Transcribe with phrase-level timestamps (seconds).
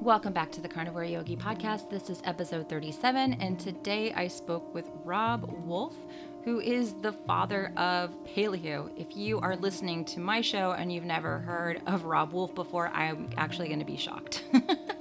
[0.00, 1.90] Welcome back to the Carnivore Yogi podcast.
[1.90, 5.96] This is episode 37, and today I spoke with Robb Wolf,
[6.44, 8.90] who is the father of paleo.
[8.96, 12.88] If you are listening to my show and you've never heard of Robb Wolf before,
[12.88, 14.44] I'm actually going to be shocked.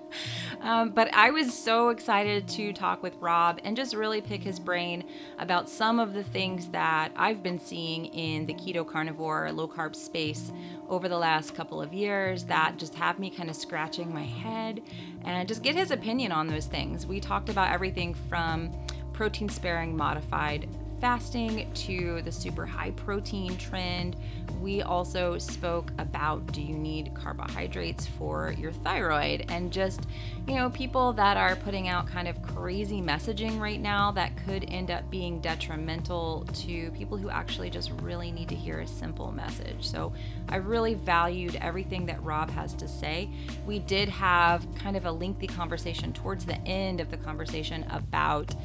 [0.68, 4.60] Um, but I was so excited to talk with Robb and just really pick his
[4.60, 5.06] brain
[5.40, 9.96] about some of the things that I've been seeing in the keto carnivore, low carb
[9.96, 10.52] space
[10.90, 14.82] over the last couple of years that just have me kind of scratching my head
[15.24, 17.06] and just get his opinion on those things.
[17.06, 18.74] We talked about everything from
[19.14, 20.68] protein sparing modified
[21.00, 24.16] fasting to the super high protein trend.
[24.62, 30.02] We also spoke about do you need carbohydrates for your thyroid and just,
[30.48, 34.66] you know, people that are putting out kind of crazy messaging right now that could
[34.70, 39.32] end up being detrimental to people who actually just really need to hear a simple
[39.32, 39.88] message.
[39.88, 40.14] So
[40.50, 43.30] I really valued everything that Robb has to say.
[43.66, 48.56] We did have kind of a lengthy conversation towards the end of the conversation about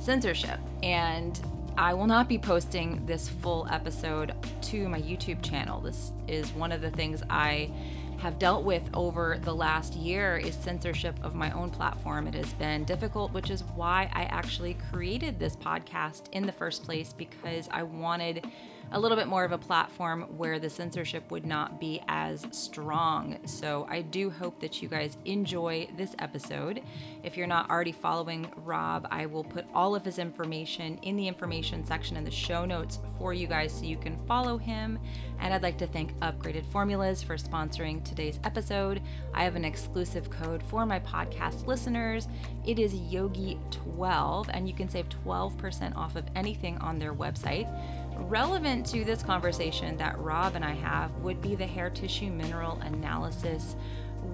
[0.00, 1.40] censorship and
[1.78, 5.80] I will not be posting this full episode to my YouTube channel.
[5.80, 7.70] This is one of the things I
[8.18, 12.28] have dealt with over the last year is censorship of my own platform.
[12.28, 16.84] It has been difficult, which is why I actually created this podcast in the first
[16.84, 18.46] place because I wanted
[18.92, 23.38] a little bit more of a platform where the censorship would not be as strong.
[23.46, 26.82] So I do hope that you guys enjoy this episode.
[27.22, 31.26] If you're not already following Robb, I will put all of his information in the
[31.26, 34.98] information section in the show notes for you guys so you can follow him.
[35.40, 39.00] And I'd like to thank Upgraded Formulas for sponsoring today's episode.
[39.34, 42.28] I have an exclusive code for my podcast listeners.
[42.66, 47.68] It is Yogi12, and you can save 12% off of anything on their website.
[48.16, 52.78] Relevant to this conversation that Robb and I have would be the hair tissue mineral
[52.82, 53.76] analysis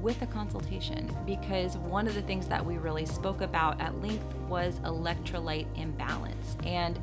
[0.03, 4.35] with a consultation because one of the things that we really spoke about at length
[4.49, 6.57] was electrolyte imbalance.
[6.65, 6.99] And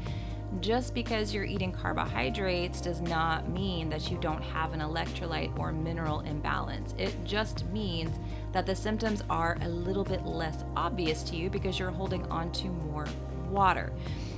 [0.62, 5.72] just because you're eating carbohydrates does not mean that you don't have an electrolyte or
[5.72, 6.94] mineral imbalance.
[6.98, 8.18] It just means
[8.54, 12.52] that the symptoms are a little bit less obvious to you because you're holding on
[12.54, 13.06] to more
[13.50, 13.92] water.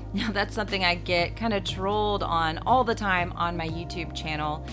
[0.13, 4.15] Now, that's something I get kind of trolled on all the time on my YouTube
[4.15, 4.65] channel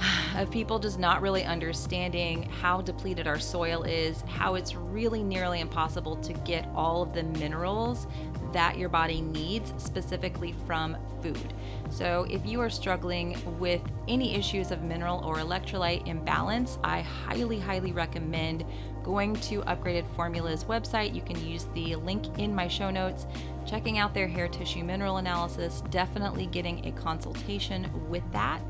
[0.36, 5.60] of people just not really understanding how depleted our soil is, how it's really nearly
[5.60, 8.06] impossible to get all of the minerals
[8.52, 11.52] that your body needs specifically from food.
[11.90, 17.58] So, if you are struggling with any issues of mineral or electrolyte imbalance, I highly,
[17.58, 18.64] highly recommend
[19.02, 21.14] going to Upgraded Formulas website.
[21.14, 23.26] You can use the link in my show notes,
[23.66, 28.62] checking out their hair tissue mineral analysis, definitely getting a consultation with that,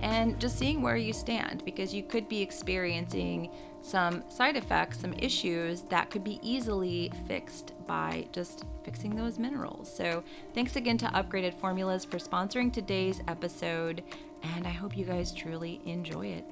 [0.00, 3.50] and just seeing where you stand because you could be experiencing
[3.82, 9.94] some side effects, some issues that could be easily fixed by just fixing those minerals.
[9.94, 10.22] So,
[10.54, 14.02] thanks again to Upgraded Formulas for sponsoring today's episode,
[14.42, 16.44] and I hope you guys truly enjoy it.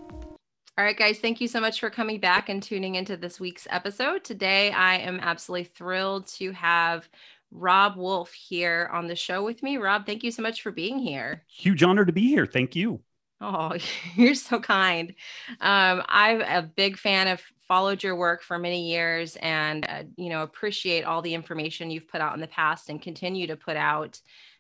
[0.79, 3.67] All right, guys, thank you so much for coming back and tuning into this week's
[3.69, 4.23] episode.
[4.23, 7.09] Today, I am absolutely thrilled to have
[7.51, 9.77] Robb Wolf here on the show with me.
[9.77, 11.45] Robb, thank you so much for being here.
[11.49, 12.47] Huge honor to be here.
[12.47, 13.01] Thank you.
[13.41, 13.75] Oh,
[14.17, 15.15] you're so kind.
[15.61, 20.31] Um, I'm a big fan of followed your work for many years and uh, you
[20.31, 23.77] know appreciate all the information you've put out in the past and continue to put
[23.77, 24.19] out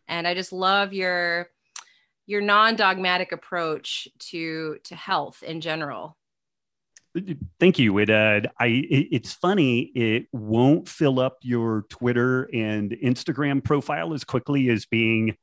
[0.09, 1.48] and i just love your
[2.27, 6.17] your non-dogmatic approach to to health in general
[7.58, 12.92] thank you it uh i it, it's funny it won't fill up your twitter and
[12.92, 15.36] instagram profile as quickly as being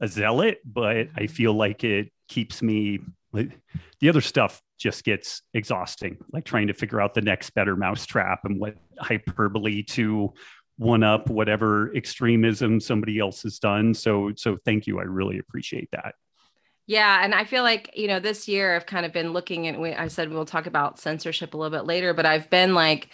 [0.00, 1.26] a zealot but i mm-hmm.
[1.26, 3.00] feel like it keeps me
[3.32, 8.44] the other stuff just gets exhausting like trying to figure out the next better mousetrap
[8.44, 10.32] and what hyperbole to
[10.80, 13.92] one up whatever extremism somebody else has done.
[13.92, 14.98] So so thank you.
[14.98, 16.14] I really appreciate that.
[16.90, 19.78] Yeah, and I feel like you know this year I've kind of been looking at.
[19.96, 23.10] I said we'll talk about censorship a little bit later, but I've been like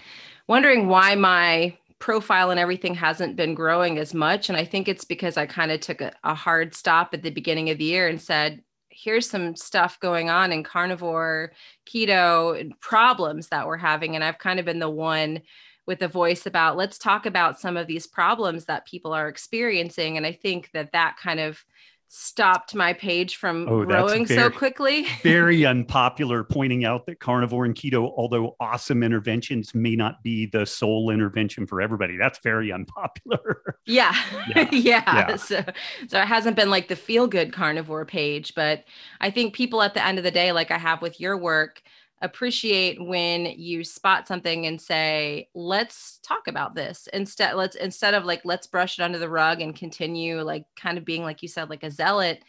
[0.48, 5.04] wondering why my profile and everything hasn't been growing as much, and I think it's
[5.04, 8.09] because I kind of took a, a hard stop at the beginning of the year
[8.09, 11.53] and said, "Here's some stuff going on in carnivore,
[11.86, 15.42] keto and problems that we're having," and I've kind of been the one
[15.86, 20.16] with a voice about let's talk about some of these problems that people are experiencing
[20.16, 21.65] and i think that that kind of
[22.08, 25.06] stopped my page from oh, growing very, so quickly.
[25.22, 30.64] very unpopular, pointing out that carnivore and keto, although awesome interventions, may not be the
[30.64, 32.16] sole intervention for everybody.
[32.16, 33.76] That's very unpopular.
[33.88, 34.16] Yeah.
[34.48, 34.68] Yeah.
[34.72, 35.03] yeah.
[35.06, 35.36] yeah.
[35.36, 35.64] So,
[36.08, 38.84] so it hasn't been like the feel good carnivore page, but
[39.20, 41.82] I think people at the end of the day, like I have with your work,
[42.22, 48.24] appreciate when you spot something and say let's talk about this instead let's instead of
[48.24, 51.48] like let's brush it under the rug and continue like kind of being like you
[51.48, 52.42] said like a zealot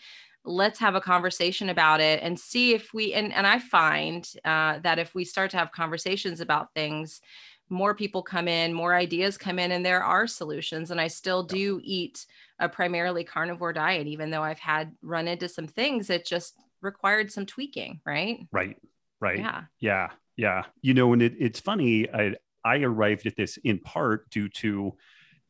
[0.45, 4.79] let's have a conversation about it and see if we and, and i find uh,
[4.79, 7.19] that if we start to have conversations about things
[7.69, 11.43] more people come in more ideas come in and there are solutions and i still
[11.43, 12.25] do eat
[12.59, 17.29] a primarily carnivore diet even though i've had run into some things that just required
[17.29, 18.47] some tweaking right?
[18.53, 18.77] Right
[19.19, 19.39] right?
[19.39, 19.63] Yeah.
[19.79, 20.63] Yeah yeah.
[20.81, 24.93] You know and it, it's funny i i arrived at this in part due to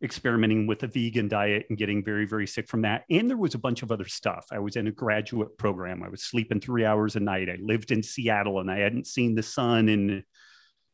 [0.04, 3.04] experimenting with a vegan diet and getting very very sick from that.
[3.10, 4.48] And there was a bunch of other stuff.
[4.52, 6.04] I was in a graduate program.
[6.04, 7.50] I was sleeping three hours a night.
[7.50, 10.24] I lived in seattle and i hadn't seen the sun in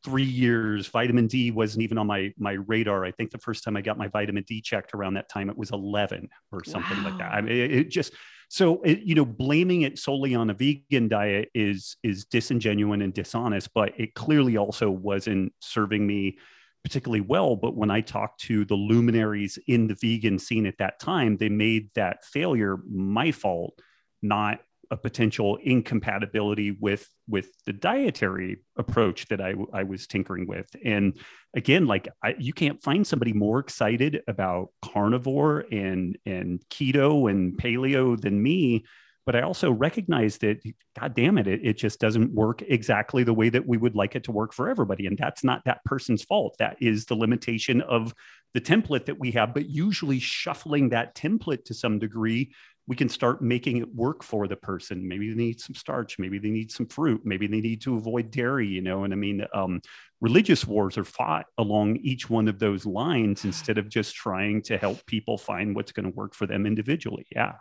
[0.04, 0.88] three years.
[0.88, 3.04] Vitamin d wasn't even on my my radar.
[3.04, 5.56] I think the first time i got my vitamin d checked around that time it
[5.56, 7.10] was 11 or something wow.
[7.10, 7.32] like that.
[7.32, 8.12] I mean it, it just
[8.48, 13.14] so it, you know blaming it solely on a vegan diet is is disingenuous and
[13.14, 16.36] dishonest but it clearly also wasn't serving me
[16.84, 17.56] particularly well.
[17.56, 21.48] But when I talked to the luminaries in the vegan scene at that time, they
[21.48, 23.80] made that failure my fault,
[24.22, 24.60] not
[24.94, 31.18] a potential incompatibility with with the dietary approach that I, I was tinkering with and
[31.56, 37.58] again like I, you can't find somebody more excited about carnivore and and keto and
[37.58, 38.84] paleo than me
[39.26, 40.60] but I also recognize that,
[40.98, 44.14] God damn it, it, it just doesn't work exactly the way that we would like
[44.14, 45.06] it to work for everybody.
[45.06, 46.56] And that's not that person's fault.
[46.58, 48.14] That is the limitation of
[48.52, 49.54] the template that we have.
[49.54, 52.52] But usually, shuffling that template to some degree,
[52.86, 55.06] we can start making it work for the person.
[55.06, 58.30] Maybe they need some starch, maybe they need some fruit, maybe they need to avoid
[58.30, 59.04] dairy, you know.
[59.04, 59.80] And I mean, um,
[60.20, 64.76] religious wars are fought along each one of those lines instead of just trying to
[64.76, 67.26] help people find what's going to work for them individually.
[67.30, 67.52] Yeah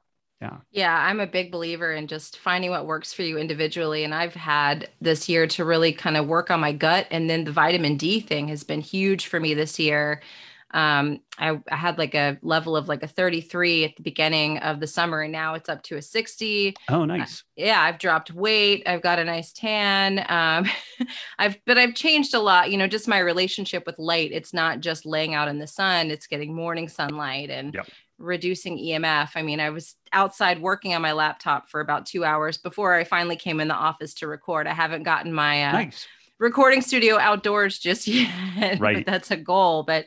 [0.44, 4.14] yeah yeah i'm a big believer in just finding what works for you individually and
[4.14, 7.52] i've had this year to really kind of work on my gut and then the
[7.52, 10.22] vitamin d thing has been huge for me this year
[10.74, 14.80] um, I, I, had like a level of like a 33 at the beginning of
[14.80, 18.32] the summer and now it's up to a 60 oh nice uh, yeah i've dropped
[18.32, 20.68] weight i've got a nice tan um,
[21.40, 24.80] i've but i've changed a lot you know just my relationship with light it's not
[24.80, 27.88] just laying out in the sun it's getting morning sunlight and yep
[28.18, 29.32] reducing EMF.
[29.36, 33.04] I mean, I was outside working on my laptop for about two hours before I
[33.04, 34.68] finally came in the office to record.
[34.68, 36.08] I haven't gotten my uh, nice.
[36.40, 38.80] recording studio outdoors just yet.
[38.80, 39.06] Right.
[39.06, 39.84] that's a goal.
[39.84, 40.06] But,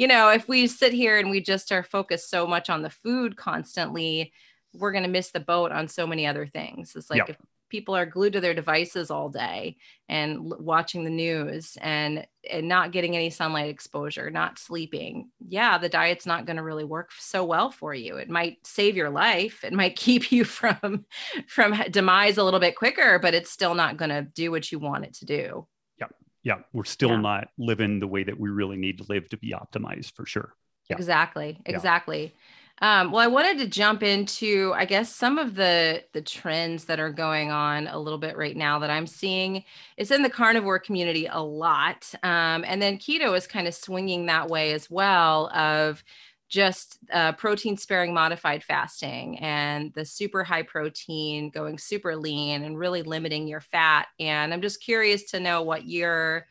[0.00, 2.88] you know, if we sit here and we just are focused so much on the
[2.88, 4.32] food constantly,
[4.72, 6.96] we're going to miss the boat on so many other things.
[6.96, 7.28] It's like yep.
[7.28, 7.36] if
[7.68, 9.76] people are glued to their devices all day
[10.08, 15.78] and l- watching the news and and not getting any sunlight exposure not sleeping yeah
[15.78, 19.10] the diet's not going to really work so well for you it might save your
[19.10, 21.04] life it might keep you from
[21.46, 24.78] from demise a little bit quicker but it's still not going to do what you
[24.78, 25.66] want it to do
[26.42, 27.20] yeah we're still yeah.
[27.20, 30.54] not living the way that we really need to live to be optimized for sure
[30.88, 30.96] yeah.
[30.96, 32.30] exactly exactly yeah.
[32.82, 36.98] Um, well, I wanted to jump into, I guess, some of the the trends that
[36.98, 39.64] are going on a little bit right now that I'm seeing.
[39.98, 44.26] It's in the carnivore community a lot, um, and then keto is kind of swinging
[44.26, 45.50] that way as well.
[45.54, 46.02] Of
[46.50, 52.76] just uh, protein sparing modified fasting and the super high protein, going super lean, and
[52.76, 54.08] really limiting your fat.
[54.18, 56.46] And I'm just curious to know what your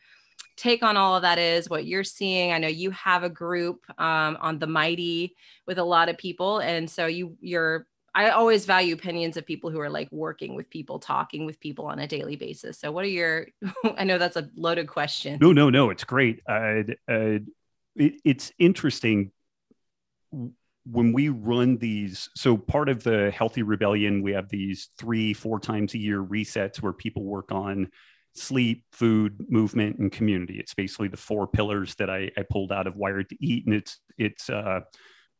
[0.56, 2.50] take on all of that is, what you're seeing.
[2.52, 6.58] I know you have a group um, on the Mighty with a lot of people,
[6.58, 7.86] and so you you're.
[8.12, 11.86] I always value opinions of people who are like working with people, talking with people
[11.86, 12.80] on a daily basis.
[12.80, 13.48] So, what are your?
[13.98, 15.38] I know that's a loaded question.
[15.40, 15.90] No, no, no.
[15.90, 16.40] It's great.
[16.48, 17.38] Uh, uh,
[17.96, 19.30] it, it's interesting
[20.86, 25.60] when we run these so part of the healthy rebellion we have these three four
[25.60, 27.88] times a year resets where people work on
[28.34, 30.58] sleep, food, movement, and community.
[30.58, 33.74] It's basically the four pillars that I, I pulled out of Wired to Eat, and
[33.74, 34.80] it's it's uh,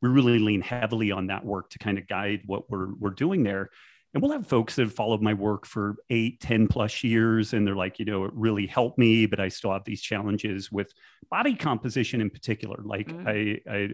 [0.03, 3.43] we really lean heavily on that work to kind of guide what we're we're doing
[3.43, 3.71] there.
[4.13, 7.65] And we'll have folks that have followed my work for eight, 10 plus years, and
[7.65, 10.93] they're like, you know, it really helped me, but I still have these challenges with
[11.31, 12.81] body composition in particular.
[12.83, 13.29] Like, mm-hmm.
[13.29, 13.89] I, I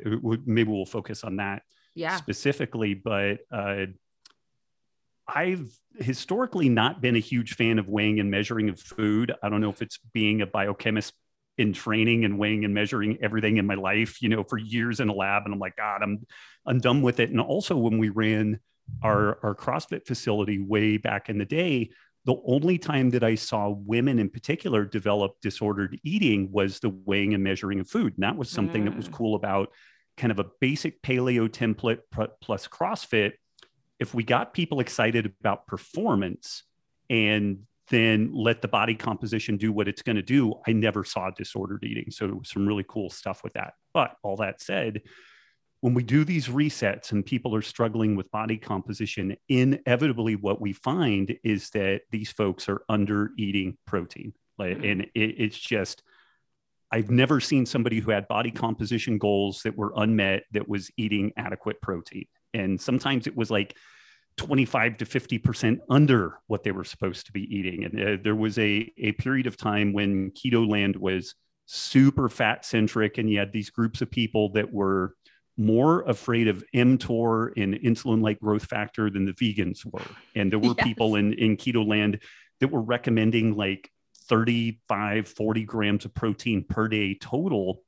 [0.46, 1.62] maybe we'll focus on that
[1.94, 2.16] yeah.
[2.16, 3.86] specifically, but uh,
[5.28, 9.32] I've historically not been a huge fan of weighing and measuring of food.
[9.42, 11.12] I don't know if it's being a biochemist
[11.58, 15.08] in training and weighing and measuring everything in my life, you know, for years in
[15.08, 15.42] a lab.
[15.44, 16.26] And I'm like, God, I'm
[16.66, 17.30] I'm done with it.
[17.30, 18.60] And also when we ran
[19.02, 21.90] our, our CrossFit facility way back in the day,
[22.24, 27.34] the only time that I saw women in particular develop disordered eating was the weighing
[27.34, 28.14] and measuring of food.
[28.14, 28.86] And that was something mm.
[28.86, 29.12] that was mm.
[29.12, 29.70] cool about
[30.16, 32.00] kind of a basic paleo template
[32.40, 33.32] plus CrossFit
[33.98, 36.64] if we got people excited about performance
[37.08, 40.54] and then let the body composition do what it's going to do.
[40.66, 42.10] I never saw disordered eating.
[42.10, 43.74] So it was some really cool stuff with that.
[43.94, 45.02] But all that said,
[45.80, 50.72] when we do these resets and people are struggling with body composition, inevitably what we
[50.72, 54.32] find is that these folks are under eating protein.
[54.58, 54.84] Mm-hmm.
[54.84, 56.02] and it, it's just,
[56.90, 61.32] I've never seen somebody who had body composition goals that were unmet that was eating
[61.36, 62.26] adequate protein.
[62.54, 63.76] And sometimes it was like
[64.36, 67.84] 25 to 50% under what they were supposed to be eating.
[67.84, 71.34] And uh, there was a, a period of time when keto land was
[71.66, 75.14] super fat centric, and you had these groups of people that were
[75.56, 80.02] more afraid of mTOR and insulin like growth factor than the vegans were.
[80.34, 80.86] And there were yes.
[80.86, 82.20] people in, in keto land
[82.60, 83.90] that were recommending like
[84.28, 87.82] 35, 40 grams of protein per day total.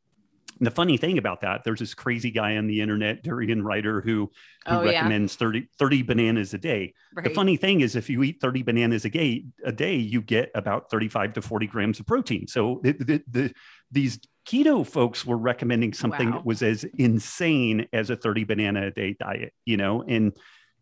[0.59, 4.31] And the funny thing about that, there's this crazy guy on the internet, Durianrider, who,
[4.67, 5.47] who oh, recommends yeah.
[5.47, 6.95] 30, 30 bananas a day.
[7.15, 7.25] Right.
[7.25, 10.51] The funny thing is, if you eat 30 bananas a day, a day, you get
[10.55, 12.49] about 35 to 40 grams of protein.
[12.49, 13.55] So the, the, the
[13.91, 14.19] these
[14.49, 16.39] keto folks were recommending something wow.
[16.39, 20.33] that was as insane as a 30 banana a day diet, you know, and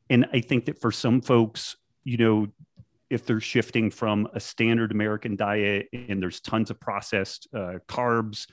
[0.08, 2.46] and I think that for some folks, you know,
[3.10, 8.46] if they're shifting from a standard American diet and there's tons of processed uh, carbs,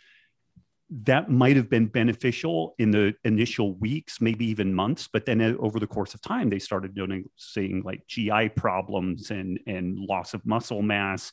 [0.89, 5.07] that might have been beneficial in the initial weeks, maybe even months.
[5.11, 9.59] But then uh, over the course of time, they started noticing like GI problems and
[9.67, 11.31] and loss of muscle mass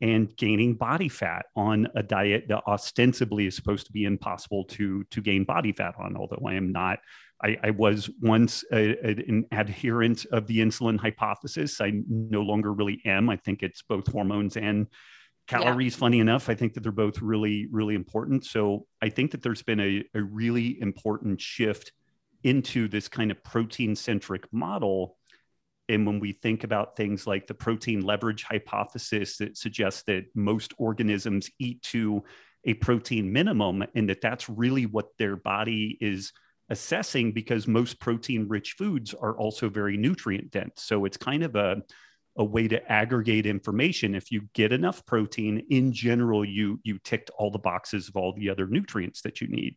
[0.00, 5.04] and gaining body fat on a diet that ostensibly is supposed to be impossible to
[5.04, 6.98] to gain body fat on although i am not.
[7.42, 11.80] I, I was once a, a, an adherent of the insulin hypothesis.
[11.80, 13.30] I no longer really am.
[13.30, 14.88] I think it's both hormones and
[15.46, 16.00] calories yeah.
[16.00, 16.50] funny enough.
[16.50, 18.44] I think that they're both really really important.
[18.44, 21.92] So i think that there's been a, a really important shift
[22.42, 25.16] into this kind of protein centric model
[25.90, 30.72] and when we think about things like the protein leverage hypothesis that suggests that most
[30.78, 32.22] organisms eat to
[32.64, 36.32] a protein minimum and that that's really what their body is
[36.68, 40.74] assessing because most protein rich foods are also very nutrient dense.
[40.76, 41.82] So it's kind of a,
[42.38, 44.14] a way to aggregate information.
[44.14, 48.32] If you get enough protein, in general, you you ticked all the boxes of all
[48.32, 49.76] the other nutrients that you need.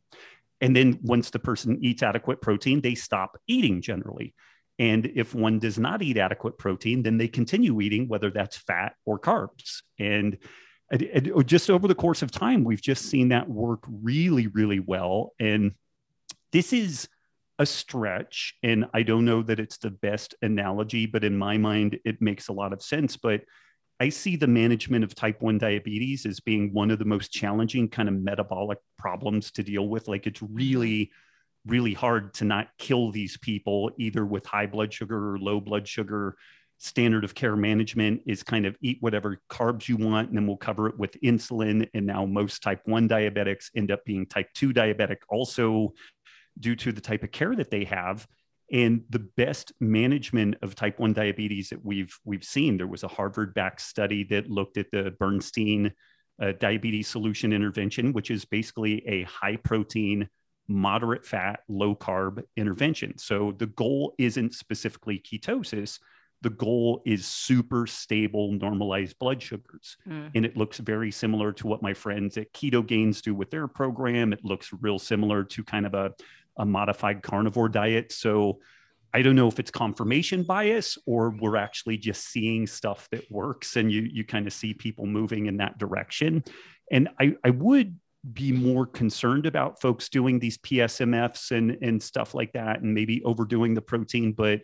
[0.61, 4.35] And then once the person eats adequate protein, they stop eating generally.
[4.79, 8.95] And if one does not eat adequate protein, then they continue eating, whether that's fat
[9.05, 9.83] or carbs.
[9.99, 10.37] And
[10.91, 15.33] oh, just over the course of time, we've just seen that work really, really well.
[15.39, 15.73] And
[16.51, 17.07] this is
[17.59, 18.55] a stretch.
[18.63, 22.47] And I don't know that it's the best analogy, but in my mind, it makes
[22.47, 23.15] a lot of sense.
[23.15, 23.41] But
[23.99, 27.89] I see the management of type 1 diabetes as being one of the most challenging
[27.89, 30.07] kind of metabolic problems to deal with.
[30.07, 31.11] Like it's really,
[31.65, 35.87] really hard to not kill these people either with high blood sugar or low blood
[35.87, 36.35] sugar.
[36.77, 40.57] Standard of care management is kind of eat whatever carbs you want and then we'll
[40.57, 41.87] cover it with insulin.
[41.93, 45.93] And now most type 1 diabetics end up being type 2 diabetic also
[46.59, 48.27] due to the type of care that they have.
[48.71, 53.07] And the best management of type 1 diabetes that we've we've seen there was a
[53.07, 55.93] harvard backed study that looked at the bernstein
[56.41, 60.27] uh, diabetes solution intervention which is basically a high protein
[60.67, 63.17] moderate fat, low carb intervention.
[63.17, 65.99] So the goal isn't specifically ketosis.
[66.41, 69.97] The goal is super stable, normalized blood sugars.
[70.07, 70.31] Mm.
[70.35, 74.33] And it looks very similar to what my friends at Ketogains do with their program.
[74.33, 76.11] It looks real similar to kind of a,
[76.57, 78.11] a modified carnivore diet.
[78.11, 78.59] So
[79.13, 83.75] I don't know if it's confirmation bias or we're actually just seeing stuff that works
[83.75, 86.43] and you you kind of see people moving in that direction.
[86.91, 87.97] And I, I would
[88.31, 93.21] be more concerned about folks doing these PSMFs and, and stuff like that, and maybe
[93.23, 94.31] overdoing the protein.
[94.31, 94.61] But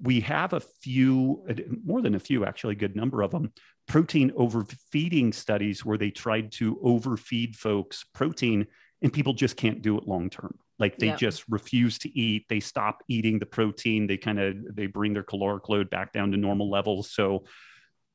[0.00, 1.46] we have a few,
[1.84, 3.52] more than a few, actually, a good number of them,
[3.86, 8.66] protein overfeeding studies where they tried to overfeed folks protein
[9.00, 10.56] and people just can't do it long term.
[10.78, 12.46] Like they just refuse to eat.
[12.48, 14.06] They stop eating the protein.
[14.06, 17.12] They kind of they bring their caloric load back down to normal levels.
[17.12, 17.44] So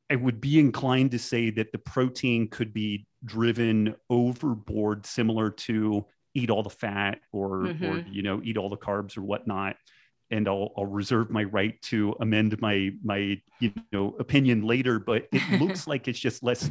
[0.09, 6.05] I would be inclined to say that the protein could be driven overboard, similar to
[6.33, 7.85] eat all the fat or, mm-hmm.
[7.85, 9.75] or you know, eat all the carbs or whatnot.
[10.29, 15.27] And I'll, I'll reserve my right to amend my my you know opinion later, but
[15.31, 16.69] it looks like it's just less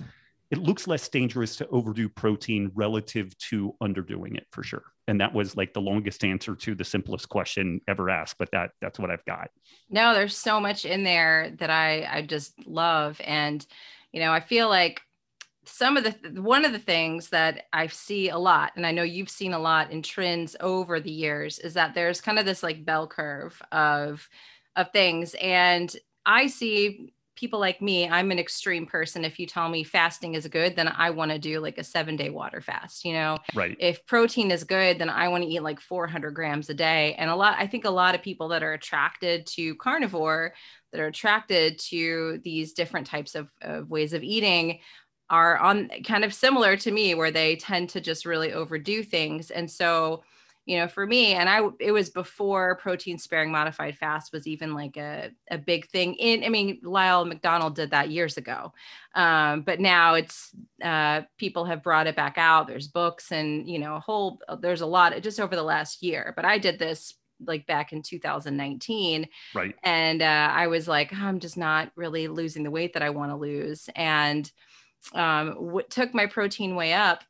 [0.50, 4.84] it looks less dangerous to overdo protein relative to underdoing it for sure.
[5.08, 8.70] And that was like the longest answer to the simplest question ever asked, but that
[8.80, 9.50] that's what I've got.
[9.90, 13.64] No, there's so much in there that I I just love and
[14.12, 15.00] you know, I feel like
[15.64, 19.02] some of the one of the things that I see a lot and I know
[19.02, 22.62] you've seen a lot in trends over the years is that there's kind of this
[22.62, 24.28] like bell curve of
[24.76, 29.24] of things and I see people like me, I'm an extreme person.
[29.24, 32.16] If you tell me fasting is good, then I want to do like a seven
[32.16, 33.04] day water fast.
[33.04, 33.76] You know, right.
[33.78, 37.14] if protein is good, then I want to eat like 400 grams a day.
[37.14, 40.54] And a lot, I think a lot of people that are attracted to carnivore,
[40.92, 44.80] that are attracted to these different types of, of ways of eating
[45.28, 49.50] are on kind of similar to me where they tend to just really overdo things.
[49.50, 50.22] And so,
[50.66, 54.74] you know, for me, and I, it was before protein sparing modified fast was even
[54.74, 58.72] like a, a big thing in, I mean, Lyle McDonald did that years ago.
[59.14, 60.50] Um, but now it's,
[60.82, 62.66] uh, people have brought it back out.
[62.66, 66.32] There's books and, you know, a whole, there's a lot just over the last year,
[66.34, 67.14] but I did this
[67.46, 69.28] like back in 2019.
[69.54, 69.74] Right.
[69.84, 73.30] And, uh, I was like, I'm just not really losing the weight that I want
[73.30, 73.88] to lose.
[73.94, 74.50] And,
[75.14, 77.22] um, what took my protein way up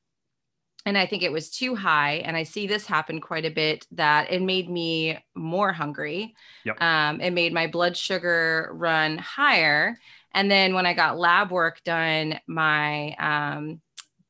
[0.86, 2.22] and I think it was too high.
[2.24, 6.36] And I see this happen quite a bit that it made me more hungry.
[6.64, 6.80] Yep.
[6.80, 9.98] Um, it made my blood sugar run higher.
[10.32, 13.80] And then when I got lab work done, my um,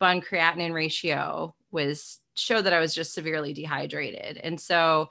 [0.00, 4.38] bun creatinine ratio was showed that I was just severely dehydrated.
[4.38, 5.10] And so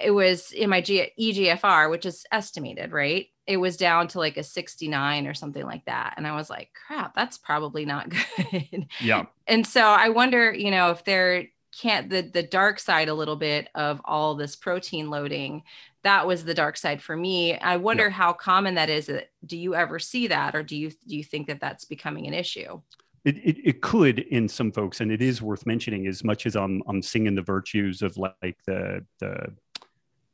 [0.00, 3.26] it was in my G- EGFR, which is estimated, right?
[3.48, 6.14] It was down to like a 69 or something like that.
[6.16, 8.08] And I was like, crap, that's probably not
[8.52, 8.86] good.
[9.00, 9.24] Yeah.
[9.48, 13.36] and so I wonder, you know, if there can't the the dark side a little
[13.36, 15.62] bit of all this protein loading
[16.02, 18.12] that was the dark side for me i wonder Yep.
[18.12, 19.08] how common that is
[19.46, 22.34] do you ever see that or do you do you think that that's becoming an
[22.34, 22.80] issue
[23.24, 26.56] It, it, it could in some folks, and it is worth mentioning as much as
[26.56, 29.52] I'm I'm singing the virtues of like the the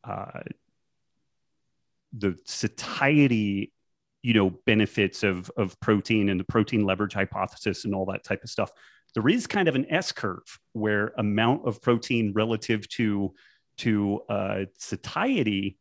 [0.04, 0.40] uh,
[2.16, 3.73] the satiety,
[4.23, 8.42] you know, benefits of of protein and the protein leverage hypothesis and all that type
[8.42, 8.71] of stuff.
[9.14, 13.35] There is kind of an S curve where amount of protein relative to
[13.78, 15.78] to uh, satiety,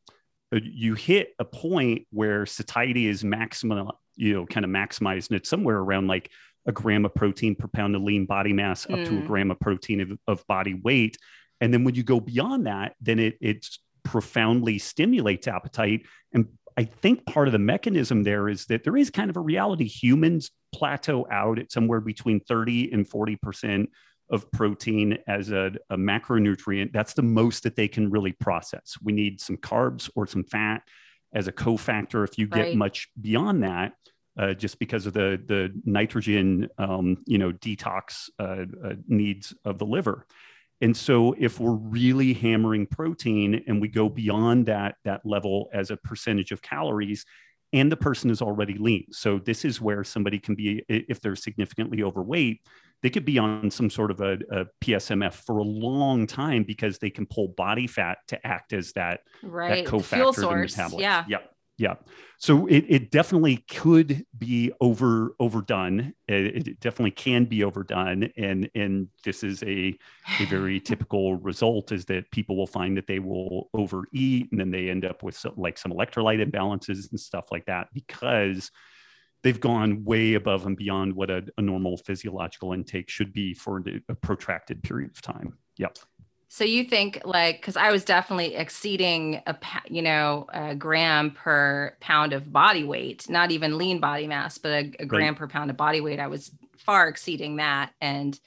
[0.53, 5.37] uh, you hit a point where satiety is maximum, you know, kind of maximized, and
[5.37, 6.29] it's somewhere around like
[6.65, 9.27] a gram of protein per pound of lean body mass up to a Mm.
[9.27, 11.17] gram of protein of, of body weight.
[11.59, 13.67] And then when you go beyond that, then it it
[14.03, 16.05] profoundly stimulates appetite.
[16.33, 19.41] And I think part of the mechanism there is that there is kind of a
[19.41, 23.87] reality humans plateau out at somewhere between 30 and 40%
[24.29, 26.91] of protein as a, a macronutrient.
[26.91, 28.95] That's the most that they can really process.
[29.03, 30.81] We need some carbs or some fat
[31.33, 32.27] as a cofactor.
[32.27, 32.75] If you get Right.
[32.75, 33.93] much beyond that,
[34.37, 39.77] uh, just because of the the nitrogen, um, you know, detox uh, uh, needs of
[39.77, 40.25] the liver.
[40.83, 45.91] And so, if we're really hammering protein and we go beyond that that level as
[45.91, 47.25] a percentage of calories,
[47.71, 51.37] and the person is already lean, so this is where somebody can be if they're
[51.37, 52.59] significantly overweight,
[53.01, 56.97] they could be on some sort of a, a PSMF for a long time because
[56.99, 60.99] they can pull body fat to act as that right that cofactor to source metabolites.
[60.99, 61.52] yeah Yep.
[61.77, 61.95] Yeah.
[62.37, 66.13] So it, it definitely could be over overdone.
[66.27, 68.29] It, it definitely can be overdone.
[68.37, 69.97] And and this is a,
[70.39, 74.69] a very typical result is that people will find that they will overeat and then
[74.69, 78.69] they end up with some, like some electrolyte imbalances and stuff like that because
[79.41, 83.83] they've gone way above and beyond what a, a normal physiological intake should be for
[84.09, 85.57] a protracted period of time.
[85.77, 85.97] Yep.
[86.53, 89.57] So you think like because I was definitely exceeding a
[89.89, 94.69] you know a gram per pound of body weight, not even lean body mass, but
[94.71, 96.19] a, a gram per pound of body weight.
[96.19, 98.39] I was far exceeding that, and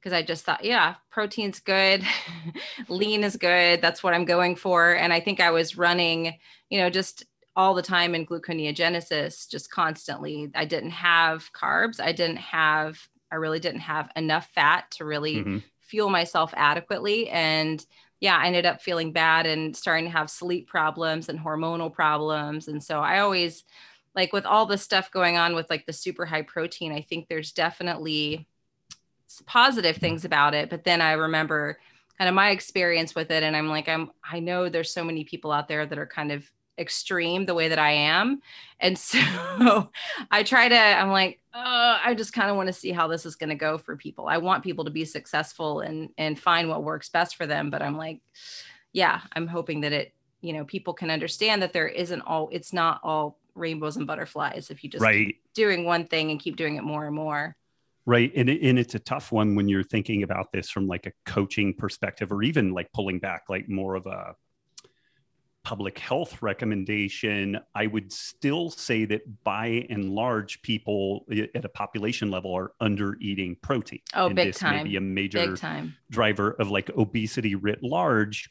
[0.00, 2.02] because I just thought, yeah, protein's good,
[2.88, 3.80] lean is good.
[3.80, 6.34] That's what I'm going for, and I think I was running,
[6.68, 7.22] you know, just
[7.54, 10.50] all the time in gluconeogenesis, just constantly.
[10.56, 12.00] I didn't have carbs.
[12.00, 12.98] I didn't have.
[13.30, 15.62] I really didn't have enough fat to really Mhm.
[15.92, 17.28] Fuel myself adequately.
[17.28, 17.84] And
[18.18, 22.68] yeah i ended up feeling bad and starting to have sleep problems and hormonal problems.
[22.68, 23.64] And so i always
[24.14, 27.28] like with all the stuff going on with like the super high protein i think
[27.28, 28.48] there's definitely
[29.46, 30.70] positive things about it.
[30.70, 31.78] But then i remember
[32.16, 35.24] kind of my experience with it and i'm like i'm i know there's so many
[35.24, 36.48] people out there that are kind of
[36.82, 38.40] extreme the way that i am
[38.80, 39.18] and so
[40.30, 43.24] i try to i'm like uh, i just kind of want to see how this
[43.24, 46.68] is going to go for people i want people to be successful and and find
[46.68, 48.20] what works best for them but i'm like
[48.92, 52.72] yeah i'm hoping that it you know people can understand that there isn't all it's
[52.72, 55.28] not all rainbows and butterflies if you just Right.
[55.28, 57.56] keep doing one thing and keep doing it more and more
[58.04, 58.32] Right.
[58.34, 61.72] And, and it's a tough one when you're thinking about this from like a coaching
[61.72, 64.34] perspective or even like pulling back like more of a
[65.64, 67.58] public health recommendation.
[67.74, 73.16] I would still say that by and large, people at a population level are under
[73.20, 74.00] eating protein.
[74.14, 74.78] Oh, and big this time.
[74.78, 78.50] May be a major big time driver of like obesity writ large.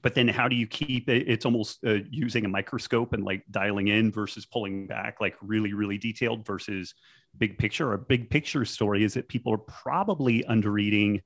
[0.00, 3.44] but then how do you keep it it's almost uh, using a microscope and like
[3.50, 6.94] dialing in versus pulling back like really really detailed versus
[7.36, 11.20] big picture a big picture story is that people are probably under eating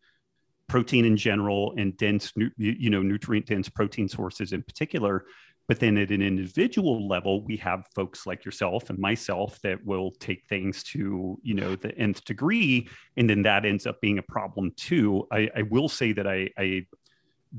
[0.68, 5.24] protein in general and dense you know nutrient dense protein sources in particular
[5.68, 10.10] but then at an individual level we have folks like yourself and myself that will
[10.12, 14.22] take things to you know the nth degree and then that ends up being a
[14.22, 16.86] problem too i, I will say that i, I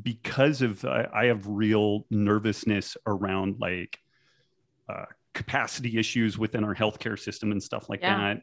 [0.03, 3.97] because of I, I have real nervousness around like
[4.89, 8.17] uh, capacity issues within our healthcare system and stuff like yeah.
[8.17, 8.41] that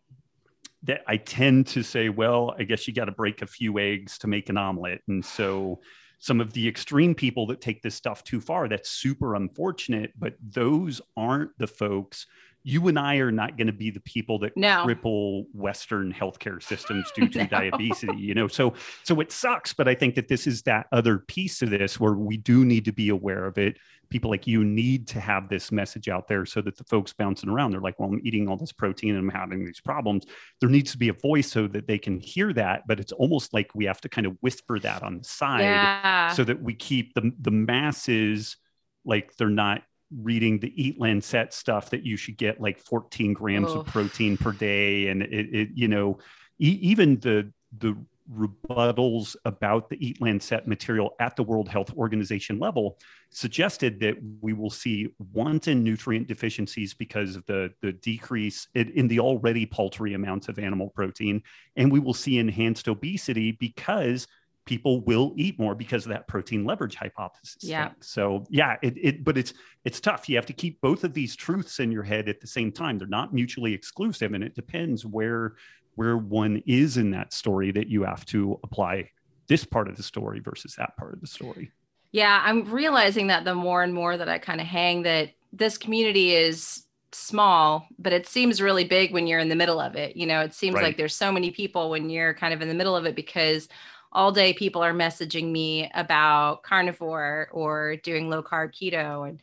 [0.84, 4.18] that I tend to say, well, I guess you got to break a few eggs
[4.18, 5.02] to make an omelet.
[5.08, 5.80] And so
[6.18, 10.34] some of the extreme people that take this stuff too far, that's super unfortunate, but
[10.40, 12.26] those aren't the folks
[12.66, 14.86] you and I are not going to be the people that no.
[14.86, 17.46] cripple Western healthcare systems due to no.
[17.46, 18.48] diabetes, you know.
[18.48, 18.72] So
[19.02, 22.14] so it sucks, but I think that this is that other piece of this where
[22.14, 23.76] we do need to be aware of it.
[24.08, 27.50] People like you need to have this message out there so that the folks bouncing
[27.50, 30.24] around, they're like, well, I'm eating all this protein and I'm having these problems.
[30.60, 33.52] There needs to be a voice so that they can hear that, but it's almost
[33.52, 36.32] like we have to kind of whisper that on the side yeah.
[36.32, 38.56] so that we keep the the masses
[39.04, 39.82] like they're not
[40.22, 43.80] reading the eat lancet stuff that you should get like 14 grams oh.
[43.80, 46.18] of protein per day and it, it you know
[46.58, 47.96] e- even the the
[48.32, 52.98] rebuttals about the eat lancet material at the world health organization level
[53.30, 59.08] suggested that we will see wanton nutrient deficiencies because of the, the decrease in, in
[59.08, 61.42] the already paltry amounts of animal protein
[61.76, 64.26] and we will see enhanced obesity because
[64.64, 67.62] people will eat more because of that protein leverage hypothesis.
[67.62, 67.88] Yeah.
[67.88, 67.96] Thing.
[68.00, 70.28] So yeah, it, it but it's it's tough.
[70.28, 72.98] You have to keep both of these truths in your head at the same time.
[72.98, 75.56] They're not mutually exclusive, and it depends where
[75.96, 79.10] where one is in that story that you have to apply
[79.46, 81.70] this part of the story versus that part of the story.
[82.12, 85.78] Yeah, I'm realizing that the more and more that I kind of hang that this
[85.78, 90.16] community is small, but it seems really big when you're in the middle of it.
[90.16, 90.84] You know, it seems right.
[90.84, 93.68] like there's so many people when you're kind of in the middle of it because
[94.14, 99.40] all day people are messaging me about carnivore or doing low carb keto and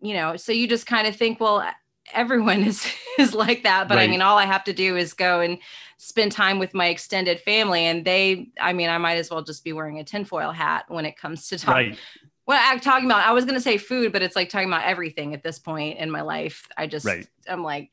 [0.00, 1.68] you know so you just kind of think well
[2.12, 2.86] everyone is
[3.18, 4.04] is like that but right.
[4.04, 5.58] i mean all i have to do is go and
[5.98, 9.64] spend time with my extended family and they i mean i might as well just
[9.64, 11.98] be wearing a tinfoil hat when it comes to talking right.
[12.46, 14.84] well i'm talking about i was going to say food but it's like talking about
[14.84, 17.26] everything at this point in my life i just right.
[17.48, 17.90] i'm like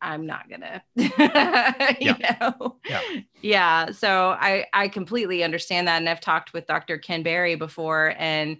[0.00, 2.36] I'm not gonna, you yeah.
[2.40, 3.00] know, yeah.
[3.40, 3.90] yeah.
[3.92, 6.98] So I I completely understand that, and I've talked with Dr.
[6.98, 8.58] Ken Berry before, and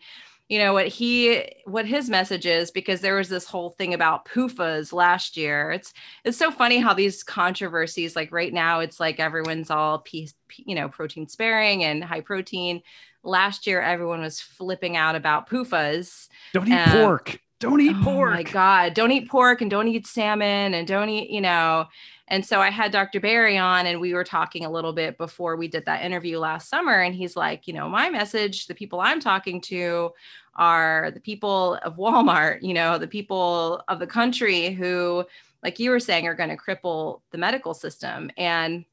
[0.49, 4.27] you know what he what his message is because there was this whole thing about
[4.27, 5.72] PUFAs last year.
[5.72, 5.92] It's
[6.25, 10.75] it's so funny how these controversies, like right now, it's like everyone's all piece, you
[10.75, 12.83] know, protein sparing and high protein.
[13.25, 16.29] Last year, everyone was flipping out about PUFAs.
[16.53, 18.07] Don't eat um, pork don't eat oh pork.
[18.07, 18.31] oh pork.
[18.33, 18.95] my God.
[18.95, 21.87] Don't eat pork and don't eat salmon and don't eat, you know.
[22.29, 23.21] And so I had Dr.
[23.21, 26.69] Berry on and we were talking a little bit before we did that interview last
[26.69, 27.01] summer.
[27.01, 30.11] And he's like, you know, my message, the people I'm talking to
[30.57, 35.25] are the people of Walmart, you know, the people of the country who,
[35.62, 38.31] like you were saying, are going to cripple the medical system.
[38.37, 38.85] And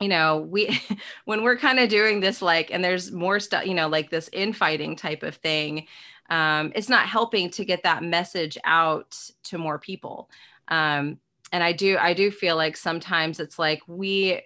[0.00, 0.80] you know we
[1.26, 4.30] when we're kind of doing this like and there's more stuff you know like this
[4.32, 5.86] infighting type of thing
[6.30, 10.30] um, it's not helping to get that message out to more people.
[10.68, 11.18] Um,
[11.52, 14.40] and i do i do feel like sometimes it's like we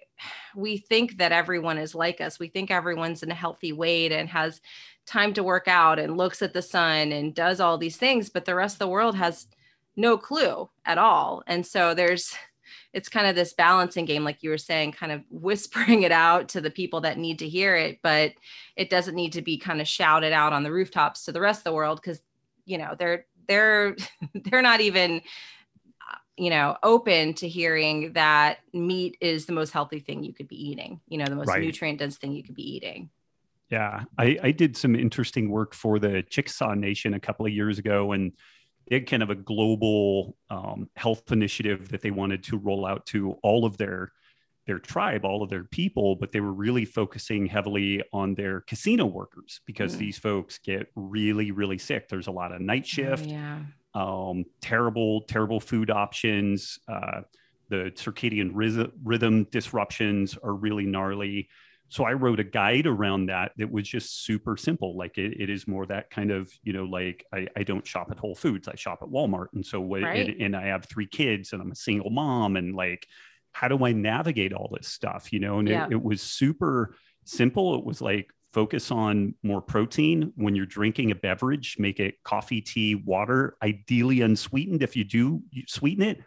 [0.55, 2.39] we think that everyone is like us.
[2.39, 4.61] We think everyone's in a healthy weight and has
[5.05, 8.45] time to work out and looks at the sun and does all these things but
[8.45, 9.47] the rest of the world has
[9.95, 11.43] no clue at all.
[11.47, 12.33] And so there's
[12.95, 16.47] it's kind of this balancing game like you were saying kind of whispering it out
[16.49, 18.31] to the people that need to hear it but
[18.75, 21.59] it doesn't need to be kind of shouted out on the rooftops to the rest
[21.59, 22.21] of the world because
[22.65, 23.95] you know they're they're
[24.33, 25.17] they're not even
[26.09, 30.47] uh, you know open to hearing that meat is the most healthy thing you could
[30.47, 31.61] be eating you know the most right.
[31.61, 33.09] nutrient dense thing you could be eating
[33.69, 37.77] yeah I, I did some interesting work for the chickasaw nation a couple of years
[37.77, 38.31] ago and
[38.87, 43.05] they had kind of a global um, health initiative that they wanted to roll out
[43.07, 44.11] to all of their
[44.65, 49.05] their tribe, all of their people, but they were really focusing heavily on their casino
[49.05, 49.99] workers because mm.
[49.99, 52.09] these folks get really, really sick.
[52.09, 53.59] There's a lot of night oh, shift, oh, yeah.
[53.93, 56.79] um, terrible, terrible food options.
[56.87, 57.21] Uh,
[57.69, 58.51] the circadian
[59.03, 61.47] rhythm disruptions are really gnarly
[61.89, 64.97] so I wrote a guide around that that was just super simple.
[64.97, 68.07] Like it, it is more that kind of, you know, like I, I don't shop
[68.11, 69.47] at Whole Foods, I shop at Walmart.
[69.53, 70.27] And so, right.
[70.27, 72.57] and, and I have three kids and I'm a single mom.
[72.57, 73.07] And like,
[73.51, 75.31] how do I navigate all this stuff?
[75.31, 75.85] You know, and yeah.
[75.85, 77.75] it, it was super simple.
[77.75, 82.61] It was like focus on more protein when you're drinking a beverage make it coffee
[82.61, 86.21] tea water ideally unsweetened if you do sweeten it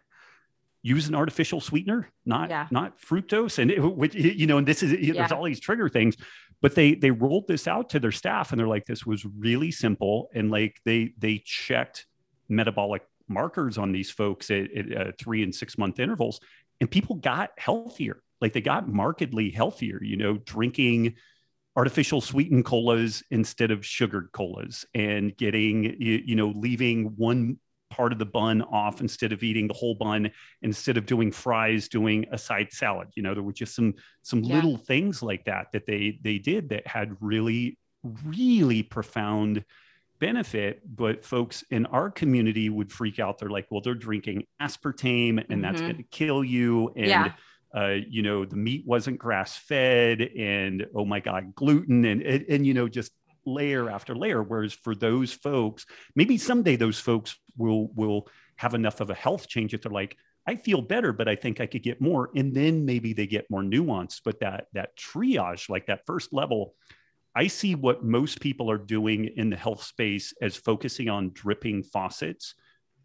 [0.83, 2.67] use an artificial sweetener not yeah.
[2.71, 5.13] not fructose and it, which you know and this is yeah.
[5.15, 6.17] there's all these trigger things
[6.61, 9.71] but they they rolled this out to their staff and they're like this was really
[9.71, 12.07] simple and like they they checked
[12.49, 16.41] metabolic markers on these folks at, at uh, three and six month intervals
[16.81, 21.15] and people got healthier like they got markedly healthier you know drinking
[21.77, 27.59] artificial sweetened colas instead of sugared colas and getting you, you know leaving one
[27.91, 30.31] part of the bun off instead of eating the whole bun
[30.63, 34.43] instead of doing fries doing a side salad you know there were just some some
[34.43, 34.55] yeah.
[34.55, 37.79] little things like that that they they did that had really
[38.25, 39.65] really profound
[40.19, 45.39] benefit but folks in our community would freak out they're like well they're drinking aspartame
[45.39, 45.61] and mm-hmm.
[45.61, 47.33] that's going to kill you and yeah.
[47.75, 52.45] uh, you know the meat wasn't grass fed and oh my god gluten and, and
[52.49, 53.13] and you know just
[53.55, 59.01] layer after layer whereas for those folks maybe someday those folks will will have enough
[59.01, 61.83] of a health change that they're like i feel better but i think i could
[61.83, 66.07] get more and then maybe they get more nuanced but that that triage like that
[66.07, 66.75] first level
[67.35, 71.83] i see what most people are doing in the health space as focusing on dripping
[71.83, 72.55] faucets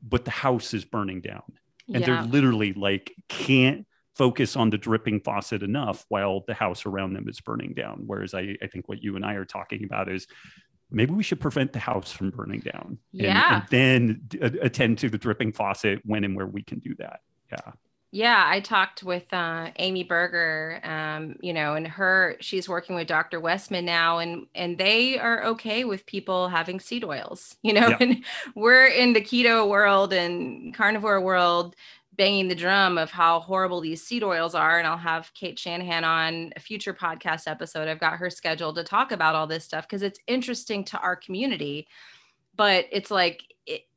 [0.02, 1.44] but the house is burning down
[1.88, 2.06] and yeah.
[2.06, 7.28] they're literally like can't focus on the dripping faucet enough while the house around them
[7.28, 8.04] is burning down.
[8.06, 10.28] Whereas I, I think what you and I are talking about is
[10.92, 13.56] maybe we should prevent the house from burning down and, yeah.
[13.56, 14.30] and then
[14.62, 17.22] attend to the dripping faucet when and where we can do that.
[17.52, 17.72] Yeah.
[18.16, 23.08] Yeah, I talked with uh, Amy Berger, um, you know, and her she's working with
[23.08, 23.40] Dr.
[23.40, 27.88] Westman now, and and they are okay with people having seed oils, you know.
[27.88, 27.98] Yeah.
[28.00, 28.24] And
[28.54, 31.76] we're in the keto world and carnivore world
[32.16, 34.78] banging the drum of how horrible these seed oils are.
[34.78, 37.88] And I'll have Cate Shanahan on a future podcast episode.
[37.88, 41.16] I've got her scheduled to talk about all this stuff because it's interesting to our
[41.16, 41.88] community.
[42.56, 43.88] But it's like, it,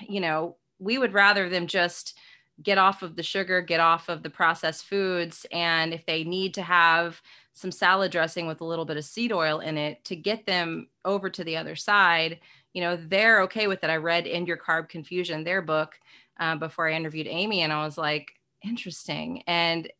[0.00, 2.18] you know, we would rather them just
[2.62, 5.44] get off of the sugar, get off of the processed foods.
[5.52, 7.20] And if they need to have
[7.52, 10.88] some salad dressing with a little bit of seed oil in it to get them
[11.04, 12.40] over to the other side,
[12.72, 13.90] you know, they're okay with it.
[13.90, 15.98] I read End Your Carb Confusion, their book
[16.38, 19.42] uh, before I interviewed Amy, and I was like, interesting.
[19.46, 19.90] And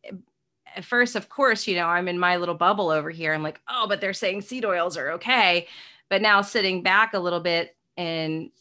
[0.75, 3.33] at first, of course, you know, I'm in my little bubble over here.
[3.33, 5.67] I'm like, oh, but they're saying seed oils are okay.
[6.09, 8.51] But now sitting back a little bit and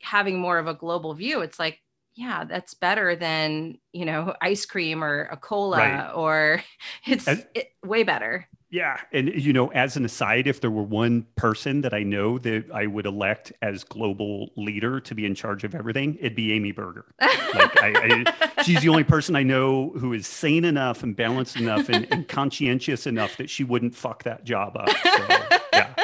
[0.00, 1.80] having more of a global view, it's like,
[2.14, 6.12] yeah, that's better than, you know, ice cream or a cola, right.
[6.12, 6.62] or
[7.06, 8.46] it's it, way better.
[8.72, 8.98] Yeah.
[9.12, 12.70] And, you know, as an aside, if there were one person that I know that
[12.72, 16.72] I would elect as global leader to be in charge of everything, it'd be Amy
[16.72, 17.04] Berger.
[17.20, 21.56] Like, I, I, she's the only person I know who is sane enough and balanced
[21.56, 24.88] enough and, and conscientious enough that she wouldn't fuck that job up.
[24.88, 25.94] So, yeah.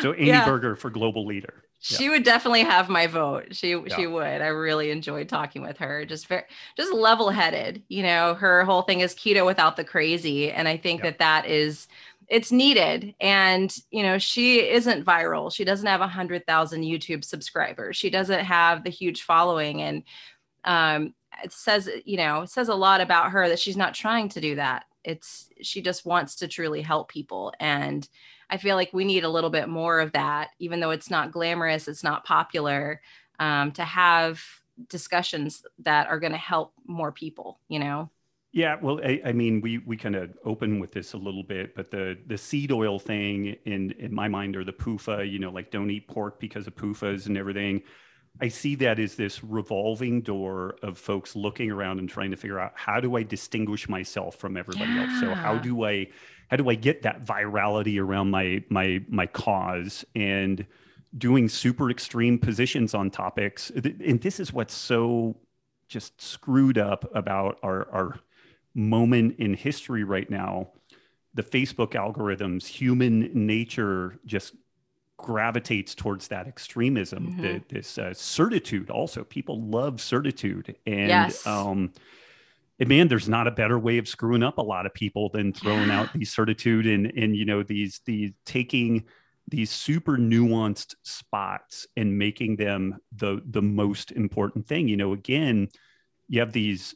[0.00, 0.44] So Amy yeah.
[0.44, 1.63] Berger for global leader.
[1.84, 3.54] She would definitely have my vote.
[3.54, 3.94] She yeah.
[3.94, 4.40] she would.
[4.40, 6.06] I really enjoyed talking with her.
[6.06, 6.44] Just very
[6.78, 7.82] just level headed.
[7.88, 11.46] You know, her whole thing is keto without the crazy, and I think that that
[11.46, 11.86] is
[12.28, 13.14] it's needed.
[13.20, 15.54] And you know, she isn't viral.
[15.54, 17.98] She doesn't have a hundred thousand YouTube subscribers.
[17.98, 20.04] She doesn't have the huge following, and
[20.64, 24.30] um, it says you know it says a lot about her that she's not trying
[24.30, 24.86] to do that.
[25.04, 28.08] It's she just wants to truly help people and
[28.50, 31.32] I feel like we need a little bit more of that, even though it's not
[31.32, 33.00] glamorous, it's not popular,
[33.38, 34.42] um, to have
[34.88, 38.10] discussions that are going to help more people, you know?
[38.52, 41.74] Yeah, well, I, I, mean, we we kind of open with this a little bit,
[41.74, 45.50] but the the seed oil thing in in my mind, or the PUFA, you know,
[45.50, 47.82] like don't eat pork because of PUFAs and everything.
[48.40, 52.58] I see that as this revolving door of folks looking around and trying to figure
[52.58, 55.04] out how do I distinguish myself from everybody yeah.
[55.04, 55.20] else.
[55.20, 56.08] So how do I
[56.48, 60.66] how do I get that virality around my my my cause and
[61.16, 65.36] doing super extreme positions on topics and this is what's so
[65.88, 68.18] just screwed up about our our
[68.74, 70.68] moment in history right now
[71.34, 74.54] the facebook algorithms human nature just
[75.24, 77.42] gravitates towards that extremism mm-hmm.
[77.42, 81.46] the, this uh, certitude also people love certitude and yes.
[81.46, 81.90] um
[82.80, 85.52] and man, there's not a better way of screwing up a lot of people than
[85.52, 86.00] throwing yeah.
[86.00, 89.04] out these certitude and and you know these these taking
[89.48, 94.88] these super nuanced spots and making them the the most important thing.
[94.88, 95.68] You know, again,
[96.28, 96.94] you have these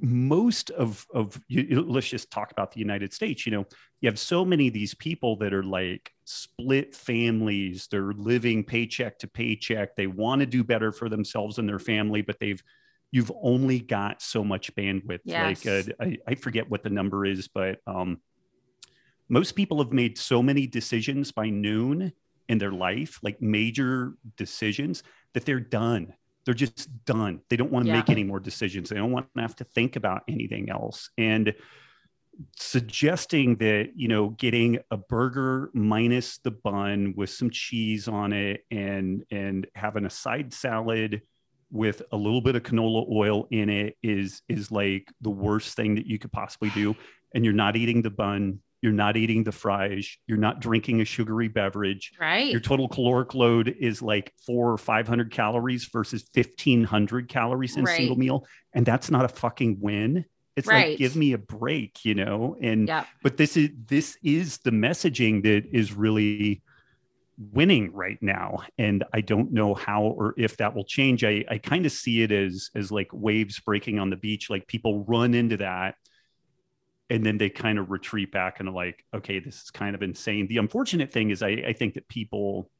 [0.00, 3.46] most of of you, let's just talk about the United States.
[3.46, 3.66] You know,
[4.00, 7.86] you have so many of these people that are like split families.
[7.90, 9.94] They're living paycheck to paycheck.
[9.94, 12.62] They want to do better for themselves and their family, but they've
[13.12, 15.20] you've only got so much bandwidth.
[15.24, 15.64] Yes.
[15.64, 18.20] Like uh, I, I, forget what the number is, but um,
[19.28, 22.12] most people have made so many decisions by noon
[22.48, 25.02] in their life, like major decisions,
[25.34, 26.14] that they're done.
[26.44, 27.40] They're just done.
[27.48, 27.98] They don't want to yeah.
[27.98, 28.88] make any more decisions.
[28.88, 31.10] They don't want to have to think about anything else.
[31.16, 31.54] And
[32.56, 38.64] suggesting that you know getting a burger minus the bun with some cheese on it
[38.70, 41.22] and and having a side salad
[41.70, 45.94] with a little bit of canola oil in it is is like the worst thing
[45.94, 46.96] that you could possibly do
[47.34, 51.04] and you're not eating the bun you're not eating the fries you're not drinking a
[51.04, 57.28] sugary beverage right your total caloric load is like four or 500 calories versus 1500
[57.28, 57.92] calories in right.
[57.92, 60.24] a single meal and that's not a fucking win
[60.56, 60.90] it's right.
[60.90, 63.06] like give me a break you know and yep.
[63.22, 66.62] but this is this is the messaging that is really
[67.50, 71.56] winning right now and i don't know how or if that will change i i
[71.56, 75.32] kind of see it as as like waves breaking on the beach like people run
[75.32, 75.94] into that
[77.12, 80.02] and then they kind of retreat back and are like, okay, this is kind of
[80.02, 80.46] insane.
[80.46, 82.70] The unfortunate thing is, I, I think that people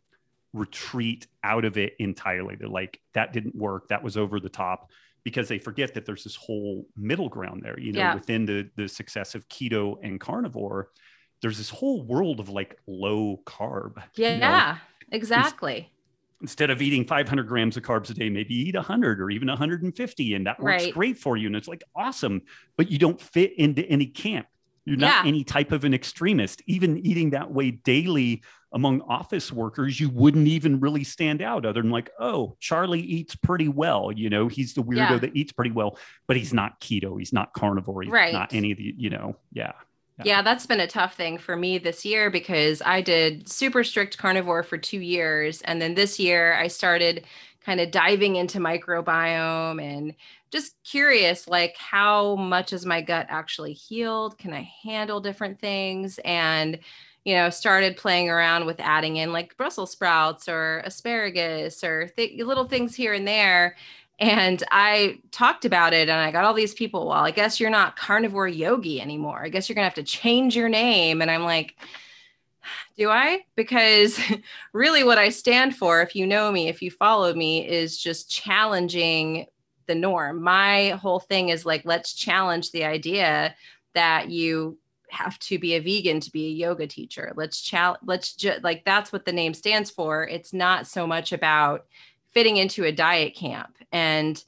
[0.54, 2.56] retreat out of it entirely.
[2.56, 3.88] They're like, that didn't work.
[3.88, 4.90] That was over the top
[5.22, 8.14] because they forget that there's this whole middle ground there, you know, yeah.
[8.14, 10.88] within the, the success of keto and carnivore,
[11.42, 14.02] there's this whole world of like low carb.
[14.14, 14.78] Yeah, you know?
[15.10, 15.90] exactly
[16.42, 20.34] instead of eating 500 grams of carbs a day, maybe eat 100 or even 150,
[20.34, 20.92] and that works right.
[20.92, 21.46] great for you.
[21.46, 22.42] And it's like awesome,
[22.76, 24.46] but you don't fit into any camp.
[24.84, 25.28] You're not yeah.
[25.28, 26.60] any type of an extremist.
[26.66, 31.80] Even eating that way daily among office workers, you wouldn't even really stand out other
[31.80, 34.10] than like, oh, Charlie eats pretty well.
[34.10, 35.18] You know, he's the weirdo yeah.
[35.18, 37.16] that eats pretty well, but he's not keto.
[37.16, 38.02] He's not carnivore.
[38.02, 38.32] He's right.
[38.32, 39.72] not any of the, you know, yeah.
[40.24, 40.42] Yeah.
[40.42, 44.62] that's been a tough thing for me this year because I did super strict carnivore
[44.62, 45.62] for two years.
[45.62, 47.24] And then this year I started
[47.64, 50.14] kind of diving into microbiome and
[50.50, 54.36] just curious like how much is my gut actually healed?
[54.38, 56.18] Can I handle different things?
[56.24, 56.78] And
[57.24, 62.42] you know, started playing around with adding in like Brussels sprouts or asparagus or th-
[62.42, 63.76] little things here and there.
[64.22, 67.70] And I talked about it and I got all these people, well, I guess you're
[67.70, 69.42] not carnivore yogi anymore.
[69.42, 71.20] I guess you're going to have to change your name.
[71.20, 71.74] And I'm like,
[72.96, 73.40] do I?
[73.56, 74.20] Because
[74.72, 78.30] really, what I stand for, if you know me, if you follow me, is just
[78.30, 79.46] challenging
[79.88, 80.40] the norm.
[80.40, 83.56] My whole thing is like, let's challenge the idea
[83.94, 84.78] that you
[85.10, 87.32] have to be a vegan to be a yoga teacher.
[87.34, 90.28] Let's challenge, let's just like, that's what the name stands for.
[90.28, 91.86] It's not so much about
[92.32, 93.76] fitting into a diet camp.
[93.92, 94.42] And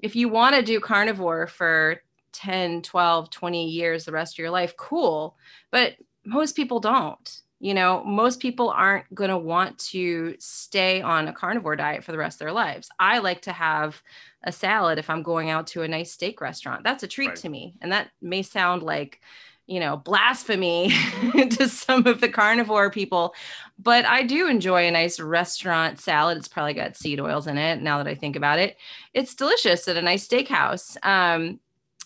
[0.00, 4.50] if you want to do carnivore for 10, 12, 20 years, the rest of your
[4.50, 5.36] life, cool.
[5.70, 7.38] But most people don't.
[7.60, 12.10] You know, most people aren't going to want to stay on a carnivore diet for
[12.10, 12.88] the rest of their lives.
[12.98, 14.02] I like to have
[14.42, 16.82] a salad if I'm going out to a nice steak restaurant.
[16.82, 17.36] That's a treat right.
[17.36, 17.76] to me.
[17.80, 19.20] And that may sound like,
[19.66, 20.92] you know, blasphemy
[21.50, 23.34] to some of the carnivore people.
[23.78, 26.38] But I do enjoy a nice restaurant salad.
[26.38, 28.76] It's probably got seed oils in it now that I think about it.
[29.14, 30.96] It's delicious at a nice steakhouse.
[31.04, 31.60] Um,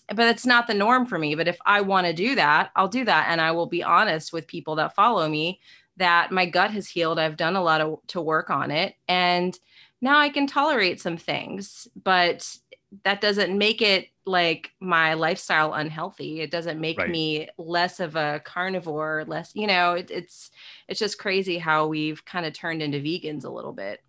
[0.09, 1.35] but it's not the norm for me.
[1.35, 3.27] But if I want to do that, I'll do that.
[3.29, 5.59] And I will be honest with people that follow me
[5.97, 7.19] that my gut has healed.
[7.19, 8.95] I've done a lot of to work on it.
[9.07, 9.57] And
[9.99, 12.57] now I can tolerate some things, but
[13.03, 16.41] that doesn't make it like my lifestyle unhealthy.
[16.41, 17.09] It doesn't make right.
[17.09, 20.51] me less of a carnivore less you know it, it's
[20.87, 24.01] it's just crazy how we've kind of turned into vegans a little bit.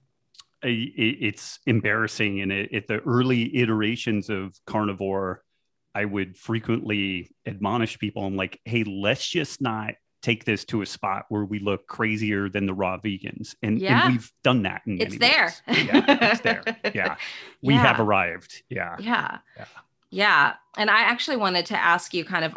[0.62, 5.45] It's embarrassing and at the early iterations of carnivore
[5.95, 8.25] i would frequently admonish people.
[8.25, 12.48] I'm like hey let's just not take this to a spot where we look crazier
[12.48, 13.54] than the raw vegans.
[13.62, 14.04] And, yeah.
[14.04, 14.83] and we've done that.
[14.87, 15.54] In it's there.
[15.68, 16.62] yeah, it's there.
[16.94, 17.16] Yeah.
[17.62, 17.81] We yeah.
[17.81, 18.62] have arrived.
[18.68, 18.96] Yeah.
[18.98, 19.38] yeah.
[19.57, 19.64] Yeah.
[20.11, 20.54] Yeah.
[20.76, 22.57] And I actually wanted to ask you kind of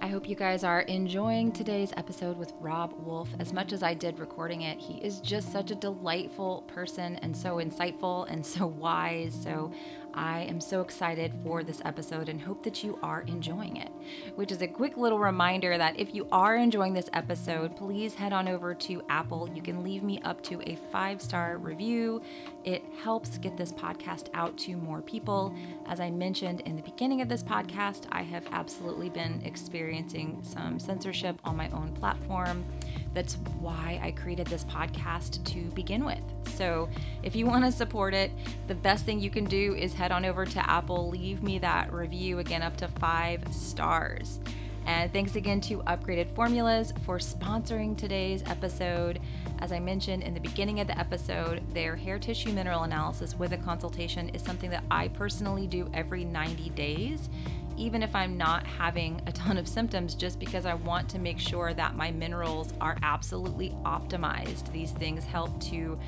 [0.00, 3.94] I hope you guys are enjoying today's episode with Robb Wolf as much as I
[3.94, 4.78] did recording it.
[4.78, 9.36] He is just such a delightful person and so insightful and so wise.
[9.42, 9.72] So
[10.14, 13.90] I am so excited for this episode and hope that you are enjoying it.
[14.34, 18.32] Which is a quick little reminder that if you are enjoying this episode, please head
[18.32, 19.48] on over to Apple.
[19.54, 22.22] You can leave me up to a five star review.
[22.64, 25.54] It helps get this podcast out to more people.
[25.86, 30.78] As I mentioned in the beginning of this podcast, I have absolutely been experiencing some
[30.78, 32.64] censorship on my own platform.
[33.18, 36.22] That's why I created this podcast to begin with.
[36.54, 36.88] So,
[37.24, 38.30] if you want to support it,
[38.68, 41.92] the best thing you can do is head on over to Apple, leave me that
[41.92, 44.38] review again up to five stars.
[44.86, 49.18] And thanks again to Upgraded Formulas for sponsoring today's episode.
[49.58, 53.52] As I mentioned in the beginning of the episode, their hair tissue mineral analysis with
[53.52, 57.28] a consultation is something that I personally do every 90 days
[57.78, 61.38] even if I'm not having a ton of symptoms, just because I want to make
[61.38, 64.72] sure that my minerals are absolutely optimized.
[64.72, 65.98] These things help to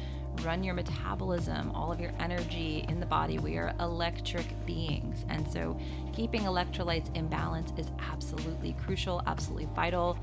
[0.42, 3.38] run your metabolism, all of your energy in the body.
[3.38, 5.24] We are electric beings.
[5.28, 5.78] And so
[6.12, 10.18] keeping electrolytes in balance is absolutely crucial, absolutely vital.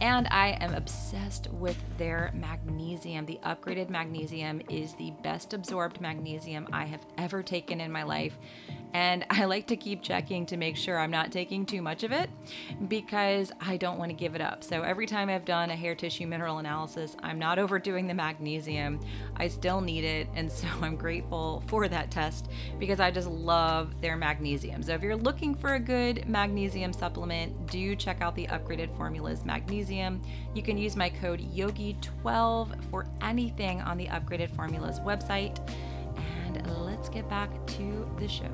[0.00, 3.26] And I am obsessed with their magnesium.
[3.26, 8.38] The upgraded magnesium is the best absorbed magnesium I have ever taken in my life.
[8.92, 12.10] And I like to keep checking to make sure I'm not taking too much of
[12.10, 12.28] it
[12.88, 14.64] because I don't want to give it up.
[14.64, 19.00] So every time I've done a hair tissue mineral analysis, I'm not overdoing the magnesium.
[19.36, 20.28] I still need it.
[20.34, 24.82] And so I'm grateful for that test because I just love their magnesium.
[24.82, 29.44] So if you're looking for a good magnesium supplement, do check out the upgraded formulas
[29.44, 30.20] magnesium.
[30.54, 35.58] You can use my code YOGI12 for anything on the upgraded formulas website.
[36.16, 38.50] And let's get back to the show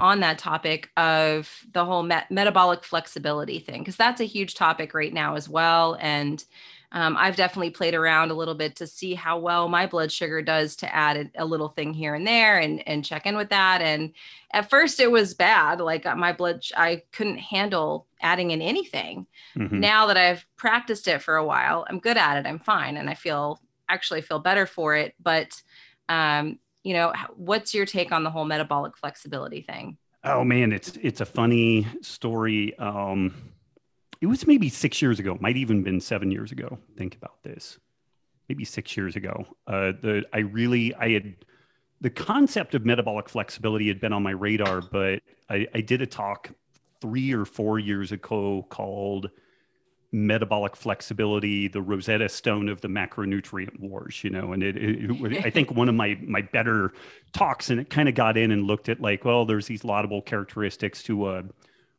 [0.00, 4.94] on that topic of the whole met- metabolic flexibility thing, because that's a huge topic
[4.94, 5.96] right now as well.
[6.00, 6.44] And
[6.92, 10.42] um, I've definitely played around a little bit to see how well my blood sugar
[10.42, 13.50] does to add a, a, little thing here and there and, and check in with
[13.50, 13.80] that.
[13.80, 14.12] And
[14.52, 15.80] at first it was bad.
[15.80, 19.26] Like uh, my blood, I couldn't handle adding in anything.
[19.56, 19.78] Mm-hmm.
[19.78, 22.48] Now that I've practiced it for a while, I'm good at it.
[22.48, 22.96] I'm fine.
[22.96, 25.14] And I feel actually feel better for it.
[25.22, 25.62] But
[26.08, 29.96] um, you know what's your take on the whole metabolic flexibility thing?
[30.24, 33.34] Oh man it's it's a funny story um
[34.20, 37.78] it was maybe six years ago might even been seven years ago think about this.
[38.48, 41.36] Maybe six years ago uh the i really i had
[42.00, 46.06] the concept of metabolic flexibility had been on my radar but i i did a
[46.06, 46.50] talk
[47.00, 49.30] three or four years ago called
[50.12, 55.50] metabolic flexibility, the Rosetta Stone of the macronutrient wars, you know, and it, it, I
[55.50, 56.92] think one of my my better
[57.32, 60.20] talks, and it kind of got in and looked at like, well, there's these laudable
[60.22, 61.44] characteristics to a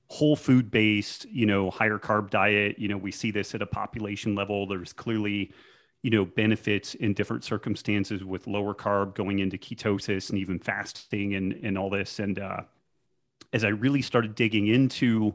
[0.07, 2.77] whole food based, you know, higher carb diet.
[2.77, 4.67] You know, we see this at a population level.
[4.67, 5.53] There's clearly,
[6.01, 11.35] you know, benefits in different circumstances with lower carb going into ketosis and even fasting
[11.35, 12.19] and and all this.
[12.19, 12.63] And uh,
[13.53, 15.33] as I really started digging into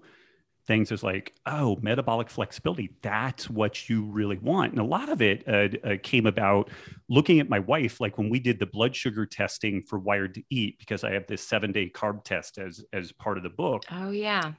[0.66, 4.72] things is like, oh, metabolic flexibility, that's what you really want.
[4.72, 6.70] And a lot of it uh, uh, came about
[7.08, 10.42] looking at my wife, like when we did the blood sugar testing for Wired to
[10.50, 13.84] Eat, because I have this seven day carb test as, as part of the book.
[13.90, 14.52] Oh, yeah.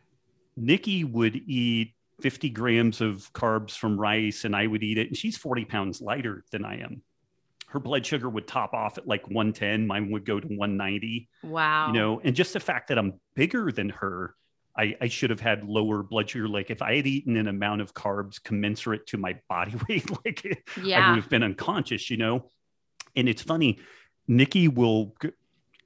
[0.55, 5.07] Nikki would eat 50 grams of carbs from rice and I would eat it.
[5.07, 7.03] And she's 40 pounds lighter than I am.
[7.67, 9.85] Her blood sugar would top off at like 110.
[9.85, 11.29] Mine would go to 190.
[11.43, 11.87] Wow.
[11.87, 14.35] You know, and just the fact that I'm bigger than her,
[14.77, 16.47] I, I, should have had lower blood sugar.
[16.47, 20.63] Like if I had eaten an amount of carbs commensurate to my body weight, like
[20.81, 21.07] yeah.
[21.07, 22.51] I would have been unconscious, you know?
[23.15, 23.79] And it's funny,
[24.27, 25.31] Nikki will g-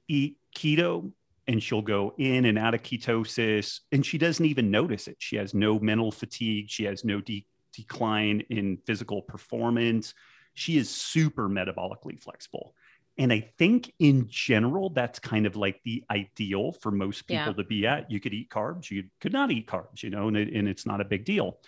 [0.08, 1.10] eat keto
[1.48, 5.16] and she'll go in and out of ketosis and she doesn't even notice it.
[5.18, 6.68] She has no mental fatigue.
[6.68, 10.14] She has no de- decline in physical performance.
[10.54, 12.74] She is super metabolically flexible.
[13.18, 17.52] And I think in general, that's kind of like the ideal for most people yeah.
[17.52, 18.10] to be at.
[18.10, 20.86] You could eat carbs, you could not eat carbs, you know, and, it, and it's
[20.86, 21.58] not a big deal.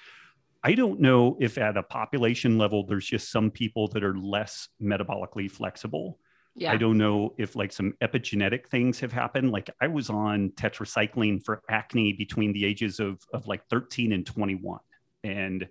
[0.62, 4.68] I don't know if at a population level, there's just some people that are less
[4.82, 6.18] metabolically flexible.
[6.56, 6.72] Yeah.
[6.72, 9.50] I don't know if like some epigenetic things have happened.
[9.50, 14.24] Like I was on tetracycline for acne between the ages of, of like 13 and
[14.24, 14.78] 21.
[15.22, 15.68] And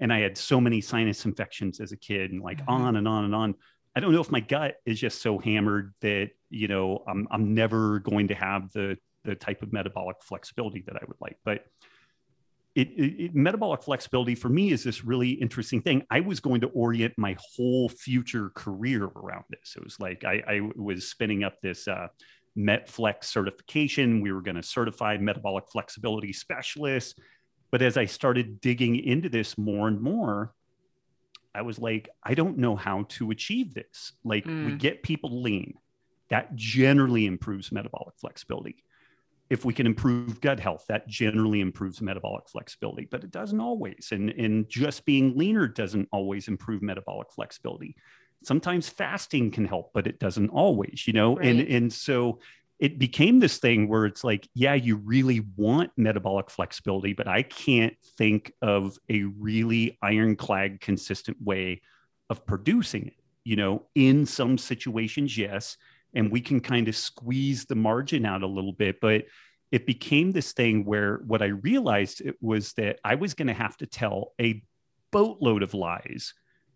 [0.00, 2.70] and I had so many sinus infections as a kid and like mm-hmm.
[2.70, 3.54] on and on and on
[3.98, 7.52] I don't know if my gut is just so hammered that you know I'm I'm
[7.52, 11.36] never going to have the the type of metabolic flexibility that I would like.
[11.44, 11.64] But
[12.76, 16.04] it, it, it, metabolic flexibility for me is this really interesting thing.
[16.12, 19.74] I was going to orient my whole future career around this.
[19.76, 22.06] It was like I, I was spinning up this uh,
[22.56, 24.20] MetFlex certification.
[24.20, 27.18] We were going to certify metabolic flexibility specialists.
[27.72, 30.54] But as I started digging into this more and more,
[31.58, 34.12] I was like, I don't know how to achieve this.
[34.24, 34.66] Like, mm.
[34.66, 35.74] we get people lean,
[36.30, 38.84] that generally improves metabolic flexibility.
[39.50, 44.08] If we can improve gut health, that generally improves metabolic flexibility, but it doesn't always.
[44.12, 47.96] And, and just being leaner doesn't always improve metabolic flexibility.
[48.44, 51.36] Sometimes fasting can help, but it doesn't always, you know?
[51.36, 51.46] Right.
[51.46, 52.40] And, and so
[52.78, 57.42] it became this thing where it's like, yeah, you really want metabolic flexibility, but I
[57.42, 61.82] can't think of a really ironclad, consistent way
[62.30, 63.14] of producing it.
[63.44, 65.76] You know, in some situations, yes,
[66.14, 69.24] and we can kind of squeeze the margin out a little bit, but
[69.72, 73.54] it became this thing where what I realized it was that I was going to
[73.54, 74.62] have to tell a
[75.10, 76.32] boatload of lies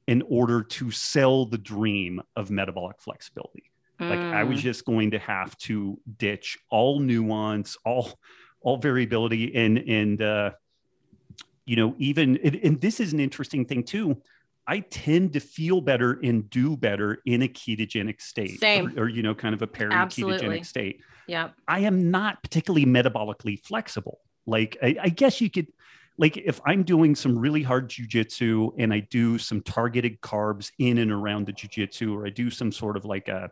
[0.08, 4.62] in order to sell the dream of metabolic flexibility like I was mm.
[4.62, 8.18] just going to have to ditch all nuance, all
[8.60, 10.50] all variability and and uh,
[11.64, 14.20] you know even and, and this is an interesting thing too
[14.66, 18.60] I tend to feel better and do better in a ketogenic state.
[18.60, 18.96] Same.
[18.96, 21.00] Or, or you know, kind of a peri ketogenic state.
[21.26, 21.50] Yeah.
[21.66, 24.20] I am not particularly metabolically flexible.
[24.46, 25.68] Like, I, I, guess you could,
[26.18, 30.98] like, if I'm doing some really hard jujitsu and I do some targeted carbs in
[30.98, 33.50] and around the jujitsu, or I do some sort of like a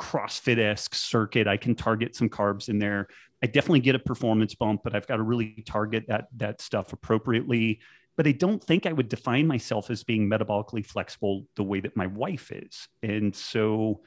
[0.00, 3.08] CrossFit esque circuit, I can target some carbs in there.
[3.42, 6.92] I definitely get a performance bump, but I've got to really target that that stuff
[6.92, 7.80] appropriately
[8.20, 11.96] but I don't think I would define myself as being metabolically flexible the way that
[11.96, 12.86] my wife is.
[13.02, 14.02] And so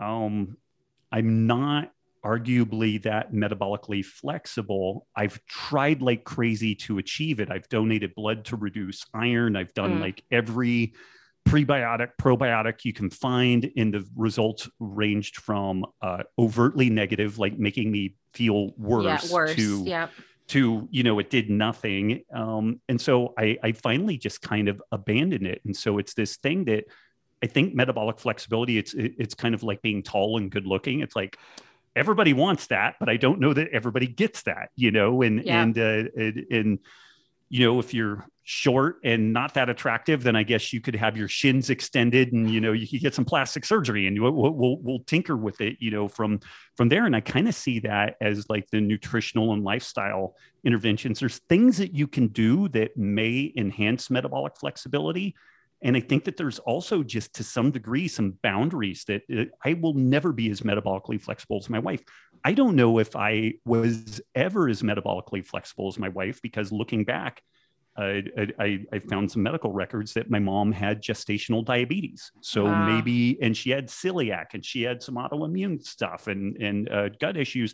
[0.00, 0.56] um,
[1.12, 1.92] I'm not
[2.24, 5.06] arguably that metabolically flexible.
[5.14, 7.50] I've tried like crazy to achieve it.
[7.50, 9.56] I've donated blood to reduce iron.
[9.56, 10.00] I've done mm.
[10.00, 10.94] like every
[11.46, 17.90] prebiotic, probiotic you can find, and the results ranged from uh, overtly negative, like making
[17.90, 19.54] me feel worse, yeah, worse.
[19.54, 20.08] to yeah
[20.46, 24.82] to you know it did nothing um, and so I, I finally just kind of
[24.92, 26.84] abandoned it and so it's this thing that
[27.42, 31.16] i think metabolic flexibility it's it's kind of like being tall and good looking it's
[31.16, 31.38] like
[31.96, 35.62] everybody wants that but i don't know that everybody gets that you know and yeah.
[35.62, 36.78] and, uh, and and
[37.54, 41.16] you know if you're short and not that attractive, then I guess you could have
[41.16, 44.78] your shins extended and you know you could get some plastic surgery and we'll we'll,
[44.82, 46.40] we'll tinker with it, you know, from
[46.76, 47.06] from there.
[47.06, 50.34] And I kind of see that as like the nutritional and lifestyle
[50.64, 51.20] interventions.
[51.20, 55.36] There's things that you can do that may enhance metabolic flexibility.
[55.80, 59.74] And I think that there's also just to some degree some boundaries that uh, I
[59.74, 62.02] will never be as metabolically flexible as my wife.
[62.44, 67.04] I don't know if I was ever as metabolically flexible as my wife because looking
[67.04, 67.42] back,
[67.96, 68.24] I,
[68.58, 72.32] I, I, found some medical records that my mom had gestational diabetes.
[72.40, 72.86] So wow.
[72.86, 77.36] maybe, and she had celiac and she had some autoimmune stuff and, and uh, gut
[77.36, 77.72] issues.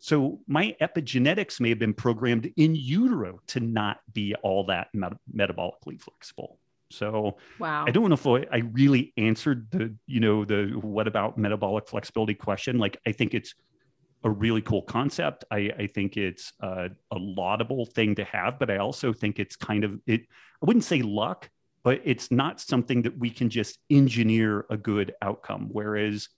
[0.00, 5.12] So my epigenetics may have been programmed in utero to not be all that met-
[5.32, 6.58] metabolically flexible.
[6.90, 7.84] So wow.
[7.86, 11.88] I don't know if I, I really answered the, you know, the what about metabolic
[11.88, 12.78] flexibility question.
[12.78, 13.54] Like I think it's
[14.24, 15.44] a really cool concept.
[15.50, 19.56] I, I think it's a, a, laudable thing to have, but I also think it's
[19.56, 20.22] kind of it.
[20.62, 21.50] I wouldn't say luck,
[21.82, 25.68] but it's not something that we can just engineer a good outcome.
[25.72, 26.28] Whereas,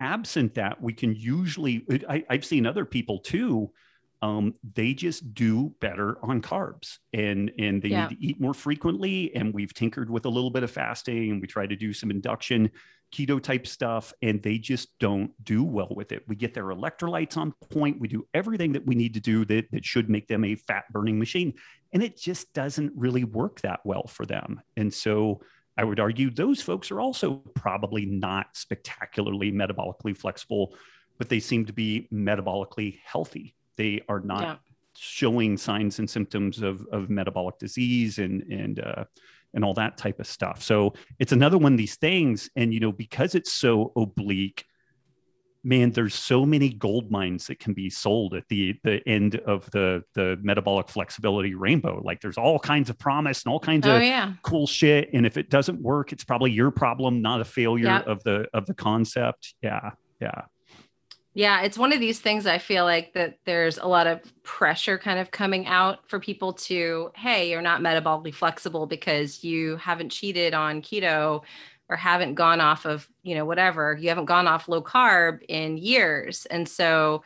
[0.00, 1.84] absent that, we can usually.
[2.08, 3.72] I, I've seen other people too.
[4.20, 8.06] Um, they just do better on carbs and and they yeah.
[8.06, 11.40] need to eat more frequently and we've tinkered with a little bit of fasting and
[11.40, 12.70] we try to do some induction
[13.12, 16.24] keto type stuff and they just don't do well with it.
[16.26, 18.00] We get their electrolytes on point.
[18.00, 20.84] We do everything that we need to do that, that should make them a fat
[20.90, 21.54] burning machine.
[21.92, 24.62] And it just doesn't really work that well for them.
[24.76, 25.42] And so
[25.76, 30.74] I would argue those folks are also probably not spectacularly metabolically flexible,
[31.18, 33.54] but they seem to be metabolically healthy.
[33.76, 34.56] They are not yeah.
[34.96, 39.04] showing signs and symptoms of, of metabolic disease and, and, uh,
[39.54, 40.62] and all that type of stuff.
[40.62, 42.50] So it's another one of these things.
[42.56, 44.64] And, you know, because it's so oblique,
[45.64, 49.70] man, there's so many gold mines that can be sold at the the end of
[49.70, 52.00] the the metabolic flexibility rainbow.
[52.04, 54.32] Like there's all kinds of promise and all kinds oh, of yeah.
[54.42, 55.10] cool shit.
[55.12, 58.06] And if it doesn't work, it's probably your problem, not a failure yep.
[58.06, 59.54] of the of the concept.
[59.62, 59.90] Yeah.
[60.20, 60.42] Yeah.
[61.34, 64.98] Yeah, it's one of these things I feel like that there's a lot of pressure
[64.98, 70.10] kind of coming out for people to, hey, you're not metabolically flexible because you haven't
[70.10, 71.42] cheated on keto
[71.88, 73.96] or haven't gone off of, you know, whatever.
[73.98, 76.44] You haven't gone off low carb in years.
[76.46, 77.22] And so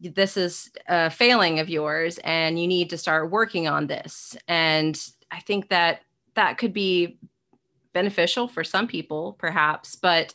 [0.00, 4.36] this is a failing of yours and you need to start working on this.
[4.48, 6.00] And I think that
[6.34, 7.18] that could be
[7.92, 10.34] beneficial for some people perhaps, but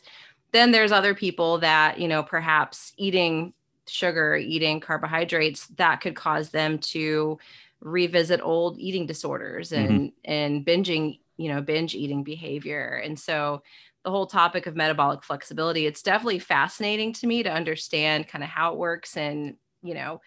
[0.54, 3.52] then there's other people that you know perhaps eating
[3.86, 7.36] sugar eating carbohydrates that could cause them to
[7.80, 10.30] revisit old eating disorders and mm-hmm.
[10.30, 13.62] and binging you know binge eating behavior and so
[14.04, 18.48] the whole topic of metabolic flexibility it's definitely fascinating to me to understand kind of
[18.48, 20.20] how it works and you know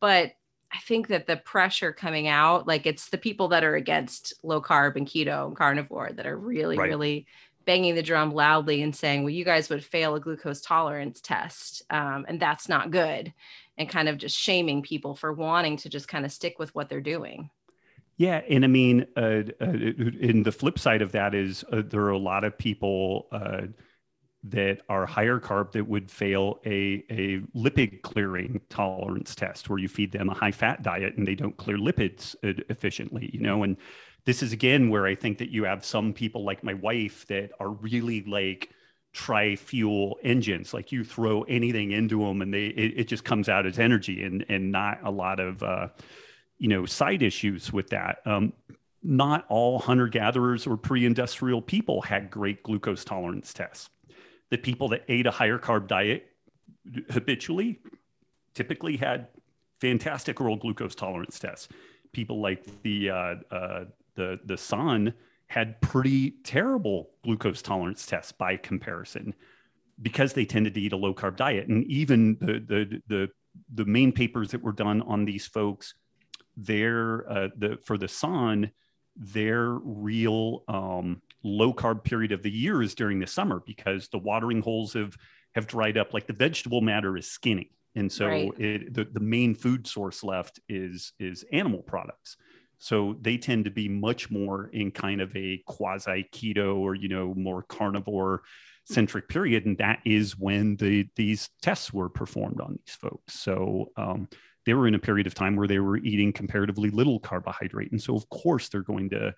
[0.00, 0.32] but
[0.72, 4.60] i think that the pressure coming out like it's the people that are against low
[4.60, 6.88] carb and keto and carnivore that are really right.
[6.88, 7.26] really
[7.64, 11.82] banging the drum loudly and saying, well, you guys would fail a glucose tolerance test.
[11.90, 13.32] Um, and that's not good.
[13.76, 16.88] And kind of just shaming people for wanting to just kind of stick with what
[16.88, 17.50] they're doing.
[18.16, 18.42] Yeah.
[18.48, 22.18] And I mean, uh, uh, the flip side of that is uh, there are a
[22.18, 23.62] lot of people uh,
[24.44, 29.88] that are higher carb that would fail a, a lipid clearing tolerance test where you
[29.88, 33.62] feed them a high fat diet and they don't clear lipids uh, efficiently, you know,
[33.62, 33.76] and
[34.26, 37.50] this is again where I think that you have some people like my wife that
[37.60, 38.70] are really like
[39.12, 40.74] tri-fuel engines.
[40.74, 44.22] Like you throw anything into them and they it, it just comes out as energy
[44.22, 45.88] and and not a lot of uh,
[46.58, 48.18] you know side issues with that.
[48.26, 48.52] Um,
[49.02, 53.90] not all hunter gatherers or pre-industrial people had great glucose tolerance tests.
[54.50, 56.26] The people that ate a higher carb diet
[57.10, 57.80] habitually
[58.54, 59.28] typically had
[59.80, 61.68] fantastic oral glucose tolerance tests.
[62.12, 63.84] People like the uh, uh,
[64.14, 65.14] the the San
[65.48, 69.34] had pretty terrible glucose tolerance tests by comparison
[70.00, 71.68] because they tended to eat a low carb diet.
[71.68, 73.30] And even the the the
[73.72, 75.94] the main papers that were done on these folks,
[76.56, 78.70] their uh, the for the San,
[79.16, 84.18] their real um, low carb period of the year is during the summer because the
[84.18, 85.16] watering holes have
[85.54, 86.12] have dried up.
[86.12, 88.52] Like the vegetable matter is skinny, and so right.
[88.58, 92.36] it, the the main food source left is is animal products.
[92.78, 97.08] So they tend to be much more in kind of a quasi keto or, you
[97.08, 98.42] know, more carnivore
[98.84, 99.64] centric period.
[99.66, 103.34] And that is when the, these tests were performed on these folks.
[103.40, 104.28] So um,
[104.66, 107.92] they were in a period of time where they were eating comparatively little carbohydrate.
[107.92, 109.34] And so, of course, they're going to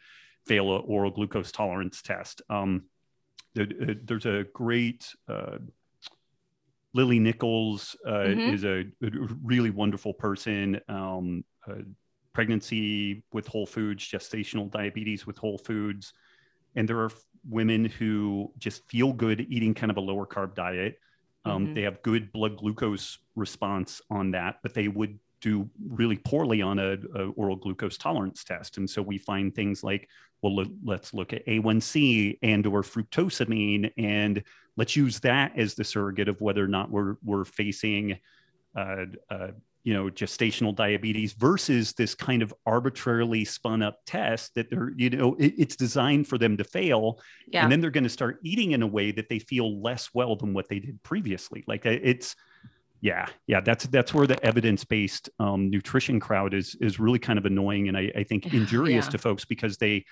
[0.47, 2.43] fail an oral glucose tolerance test.
[2.49, 2.85] Um,
[3.59, 3.65] uh,
[4.05, 5.59] there's a great uh,
[6.97, 8.55] Lily Nichols uh, mm-hmm.
[8.55, 9.11] is a, a,
[9.43, 10.81] really wonderful person.
[10.89, 11.83] Um, uh,
[12.37, 16.13] pregnancy with whole foods, gestational diabetes with whole foods.
[16.75, 17.11] And there are
[17.49, 20.99] women who just feel good eating kind of a lower carb diet.
[21.47, 21.75] Um, mm-hmm.
[21.75, 26.79] They have good blood glucose response on that, but they would do really poorly on
[26.79, 28.77] a, a, oral glucose tolerance test.
[28.77, 30.07] And so we find things like,
[30.43, 34.43] well, let's look at A1C and or fructosamine, and
[34.77, 38.19] let's use that as the surrogate of whether or not we're we're facing
[38.77, 39.53] uh, uh,
[39.87, 45.09] you know gestational diabetes versus this kind of arbitrarily spun up test that they're you
[45.09, 47.63] know it, it's designed for them to fail yeah.
[47.63, 50.35] and then they're going to start eating in a way that they feel less well
[50.35, 52.35] than what they did previously like uh, it's
[53.01, 57.47] yeah yeah that's that's where the evidence-based um, nutrition crowd is is really kind of
[57.47, 59.11] annoying and i, I think injurious yeah.
[59.11, 60.05] to folks because they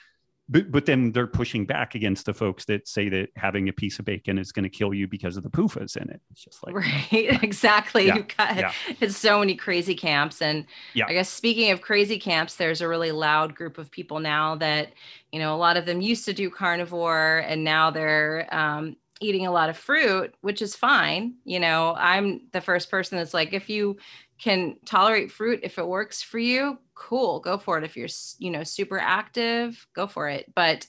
[0.49, 3.99] but, but then they're pushing back against the folks that say that having a piece
[3.99, 6.20] of bacon is going to kill you because of the PUFAs in it.
[6.30, 7.09] It's just like right,
[7.42, 8.07] exactly.
[8.07, 8.72] Yeah, You've got yeah.
[9.01, 11.07] it's so many crazy camps, and yeah.
[11.09, 14.92] I guess speaking of crazy camps, there's a really loud group of people now that
[15.32, 19.47] you know a lot of them used to do carnivore, and now they're um, eating
[19.47, 21.34] a lot of fruit, which is fine.
[21.45, 23.97] You know, I'm the first person that's like, if you
[24.39, 27.85] can tolerate fruit if it works for you cool go for it.
[27.85, 28.09] If you're
[28.39, 30.53] you know super active go for it.
[30.55, 30.87] But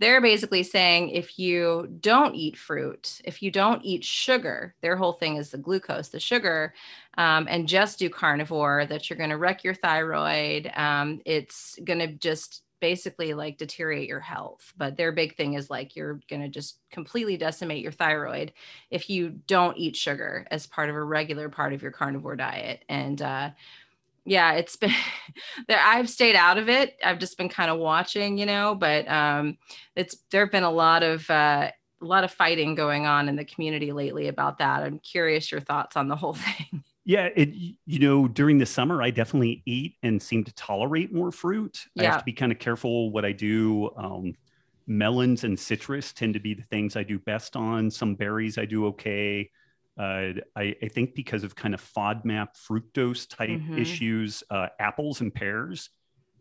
[0.00, 5.12] they're basically saying if you don't eat fruit if you don't eat sugar their whole
[5.12, 6.74] thing is the glucose the sugar
[7.16, 11.98] um, and just do carnivore that you're going to wreck your thyroid um, it's going
[11.98, 14.72] to just basically like deteriorate your health.
[14.76, 18.52] But their big thing is like you're going to just completely decimate your thyroid
[18.90, 22.84] if you don't eat sugar as part of a regular part of your carnivore diet.
[22.88, 23.50] And uh,
[24.24, 24.92] yeah, it's been
[25.68, 25.80] there.
[25.82, 26.96] I've stayed out of it.
[27.04, 29.58] I've just been kind of watching, you know, but um,
[29.96, 31.70] it's there have been a lot of uh,
[32.00, 34.82] a lot of fighting going on in the community lately about that.
[34.82, 36.84] I'm curious your thoughts on the whole thing.
[37.08, 37.54] Yeah, it
[37.86, 41.86] you know during the summer I definitely eat and seem to tolerate more fruit.
[41.94, 42.02] Yeah.
[42.02, 43.90] I have to be kind of careful what I do.
[43.96, 44.34] Um,
[44.86, 47.90] melons and citrus tend to be the things I do best on.
[47.90, 49.50] Some berries I do okay.
[49.98, 53.78] Uh, I, I, think because of kind of FODMAP fructose type mm-hmm.
[53.78, 55.88] issues, uh, apples and pears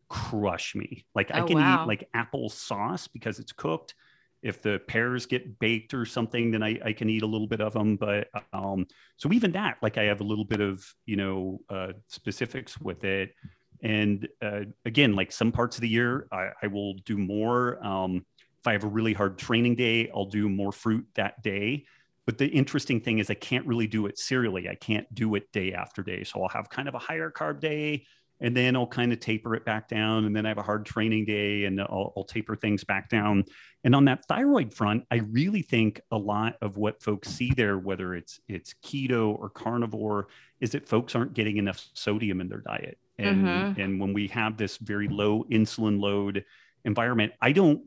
[0.09, 1.05] crush me.
[1.15, 1.83] Like oh, I can wow.
[1.83, 3.95] eat like apple sauce because it's cooked
[4.41, 7.61] if the pears get baked or something, then I, I can eat a little bit
[7.61, 7.95] of them.
[7.95, 8.85] But um,
[9.17, 13.03] so even that, like I have a little bit of, you know, uh, specifics with
[13.03, 13.33] it.
[13.81, 17.83] And uh, again, like some parts of the year, I, I will do more.
[17.85, 18.25] Um,
[18.59, 21.85] if I have a really hard training day, I'll do more fruit that day.
[22.25, 24.67] But the interesting thing is, I can't really do it serially.
[24.67, 26.23] I can't do it day after day.
[26.23, 28.05] So I'll have kind of a higher carb day,
[28.39, 30.25] and then I'll kind of taper it back down.
[30.25, 33.45] And then I have a hard training day and I'll, I'll, taper things back down.
[33.83, 37.77] And on that thyroid front, I really think a lot of what folks see there,
[37.77, 40.27] whether it's it's keto or carnivore,
[40.59, 42.97] is that folks aren't getting enough sodium in their diet.
[43.17, 43.81] And mm-hmm.
[43.81, 46.45] and when we have this very low insulin load
[46.85, 47.83] environment, I don't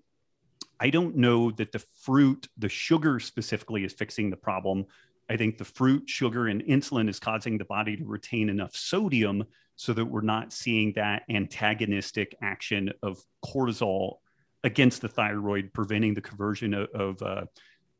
[0.80, 4.86] I don't know that the fruit, the sugar specifically, is fixing the problem.
[5.30, 9.44] I think the fruit, sugar, and insulin is causing the body to retain enough sodium
[9.76, 14.16] so that we're not seeing that antagonistic action of cortisol
[14.64, 17.44] against the thyroid, preventing the conversion of, of uh,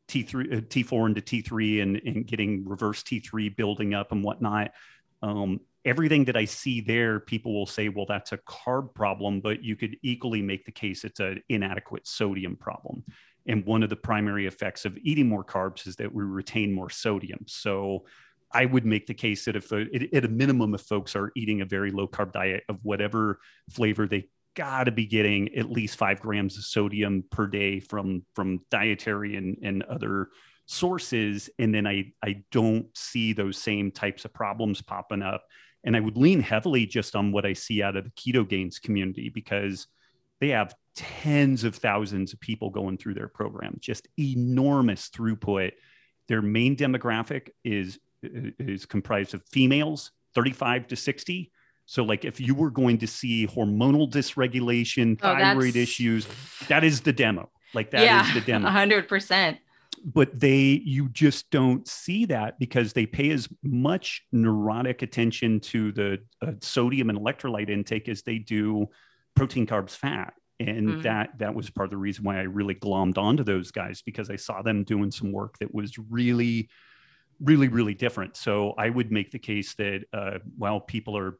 [0.09, 4.71] T3, uh, T4 into T3 and, and getting reverse T3 building up and whatnot.
[5.23, 9.63] Um, everything that I see there, people will say, well, that's a carb problem, but
[9.63, 13.05] you could equally make the case it's an inadequate sodium problem.
[13.47, 16.89] And one of the primary effects of eating more carbs is that we retain more
[16.89, 17.43] sodium.
[17.47, 18.05] So
[18.51, 21.65] I would make the case that if, at a minimum, if folks are eating a
[21.65, 23.39] very low carb diet of whatever
[23.69, 28.23] flavor, they got to be getting at least five grams of sodium per day from
[28.35, 30.29] from dietary and, and other
[30.65, 31.49] sources.
[31.57, 35.45] And then I I don't see those same types of problems popping up.
[35.83, 39.29] And I would lean heavily just on what I see out of the Ketogains community
[39.29, 39.87] because
[40.41, 45.71] they have tens of thousands of people going through their program, just enormous throughput.
[46.27, 51.51] Their main demographic is is comprised of females 35 to 60
[51.87, 56.27] so like if you were going to see hormonal dysregulation oh, thyroid issues
[56.67, 57.49] that is the demo.
[57.73, 58.69] Like that yeah, is the demo.
[58.69, 59.57] 100%
[60.05, 65.91] but they you just don't see that because they pay as much neurotic attention to
[65.91, 68.87] the uh, sodium and electrolyte intake as they do
[69.35, 70.33] protein carbs fat.
[70.59, 71.01] And mm-hmm.
[71.01, 74.29] that that was part of the reason why i really glommed onto those guys because
[74.29, 76.69] i saw them doing some work that was really
[77.39, 78.37] really really different.
[78.37, 81.39] So i would make the case that uh, while people are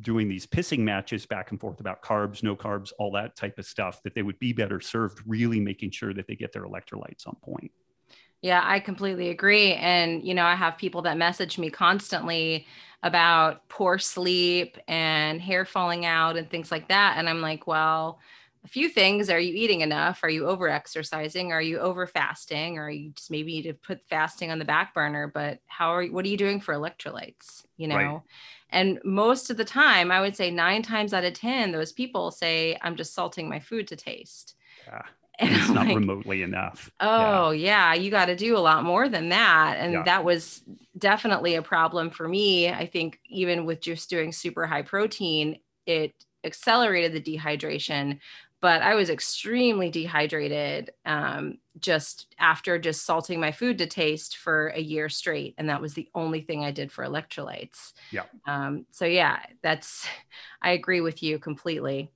[0.00, 3.66] doing these pissing matches back and forth about carbs no carbs all that type of
[3.66, 7.26] stuff that they would be better served really making sure that they get their electrolytes
[7.26, 7.70] on point
[8.44, 9.72] yeah, I completely agree.
[9.72, 12.66] And, you know, I have people that message me constantly
[13.02, 17.14] about poor sleep and hair falling out and things like that.
[17.16, 18.18] And I'm like, well,
[18.62, 19.30] a few things.
[19.30, 20.20] Are you eating enough?
[20.22, 21.52] Are you over exercising?
[21.52, 22.76] Are you over fasting?
[22.76, 25.26] Or you just maybe need to put fasting on the back burner?
[25.26, 27.64] But how are you, what are you doing for electrolytes?
[27.78, 27.96] You know?
[27.96, 28.20] Right.
[28.68, 32.30] And most of the time, I would say nine times out of 10, those people
[32.30, 34.54] say, I'm just salting my food to taste.
[34.86, 35.00] Yeah.
[35.38, 36.90] And it's I'm not like, remotely enough.
[37.00, 39.76] Oh, yeah, yeah you got to do a lot more than that.
[39.78, 40.02] And yeah.
[40.04, 40.62] that was
[40.96, 42.68] definitely a problem for me.
[42.68, 46.14] I think even with just doing super high protein, it
[46.44, 48.20] accelerated the dehydration.
[48.60, 54.68] But I was extremely dehydrated um, just after just salting my food to taste for
[54.68, 55.54] a year straight.
[55.58, 57.92] And that was the only thing I did for electrolytes.
[58.10, 58.22] Yeah.
[58.46, 60.06] Um, so, yeah, that's,
[60.62, 62.10] I agree with you completely.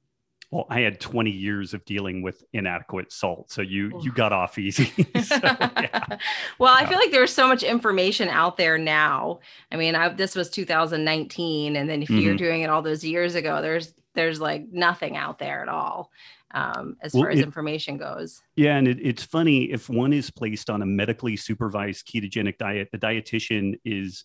[0.51, 4.59] Well, I had 20 years of dealing with inadequate salt, so you you got off
[4.59, 4.87] easy.
[5.23, 6.19] so, yeah.
[6.59, 9.41] well, I feel like there's so much information out there now.
[9.71, 12.21] I mean, I, this was 2019, and then if mm-hmm.
[12.21, 16.11] you're doing it all those years ago, there's there's like nothing out there at all
[16.53, 18.43] um, as well, far as it, information goes.
[18.57, 22.89] Yeah, and it, it's funny if one is placed on a medically supervised ketogenic diet,
[22.91, 24.25] the dietitian is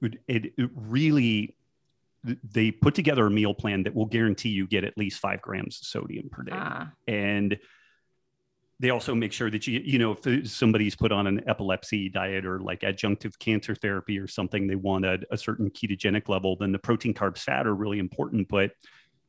[0.00, 1.54] it, it really
[2.24, 5.80] they put together a meal plan that will guarantee you get at least five grams
[5.80, 6.52] of sodium per day.
[6.54, 6.90] Ah.
[7.08, 7.58] And
[8.78, 12.44] they also make sure that you, you know, if somebody's put on an epilepsy diet
[12.44, 16.72] or like adjunctive cancer therapy or something, they want a, a certain ketogenic level, then
[16.72, 18.48] the protein, carbs, fat are really important.
[18.48, 18.72] But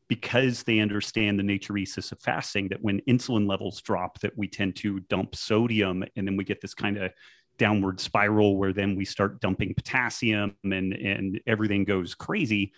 [0.08, 4.76] because they understand the natriuresis of fasting, that when insulin levels drop, that we tend
[4.78, 7.12] to dump sodium and then we get this kind of
[7.58, 12.74] downward spiral where then we start dumping potassium and and everything goes crazy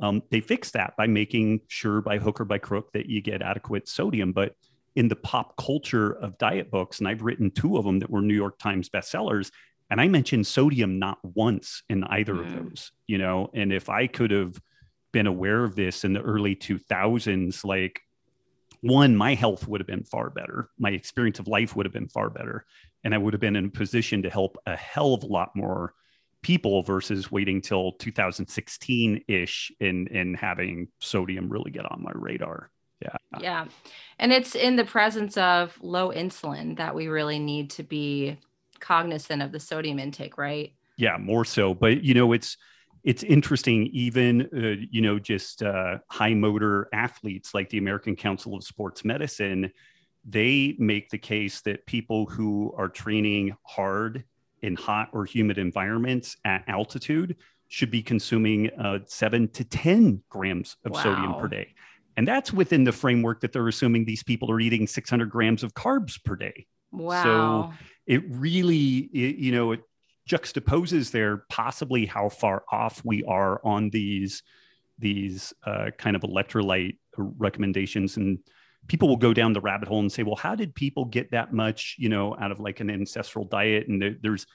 [0.00, 3.42] um, they fix that by making sure by hook or by crook that you get
[3.42, 4.54] adequate sodium but
[4.96, 8.20] in the pop culture of diet books and i've written two of them that were
[8.20, 9.50] new york times bestsellers
[9.90, 12.40] and i mentioned sodium not once in either mm.
[12.40, 14.60] of those you know and if i could have
[15.12, 18.02] been aware of this in the early 2000s like
[18.80, 20.70] one, my health would have been far better.
[20.78, 22.64] My experience of life would have been far better.
[23.04, 25.54] And I would have been in a position to help a hell of a lot
[25.54, 25.94] more
[26.42, 32.70] people versus waiting till 2016 ish and, and having sodium really get on my radar.
[33.02, 33.16] Yeah.
[33.40, 33.64] Yeah.
[34.18, 38.36] And it's in the presence of low insulin that we really need to be
[38.80, 40.72] cognizant of the sodium intake, right?
[40.96, 41.74] Yeah, more so.
[41.74, 42.56] But, you know, it's,
[43.04, 48.56] it's interesting even uh, you know just uh, high motor athletes like the american council
[48.56, 49.70] of sports medicine
[50.24, 54.24] they make the case that people who are training hard
[54.62, 57.36] in hot or humid environments at altitude
[57.68, 61.02] should be consuming uh, seven to 10 grams of wow.
[61.02, 61.74] sodium per day.
[62.16, 65.74] And that's within the framework that they're assuming these people are eating 600 grams of
[65.74, 66.66] carbs per day.
[66.90, 67.22] Wow.
[67.22, 69.82] So it really, it, you know, it
[70.28, 74.42] juxtaposes there possibly how far off we are on these
[74.98, 78.40] these uh, kind of electrolyte recommendations and
[78.86, 81.52] people will go down the rabbit hole and say well how did people get that
[81.52, 84.46] much you know out of like an ancestral diet and there's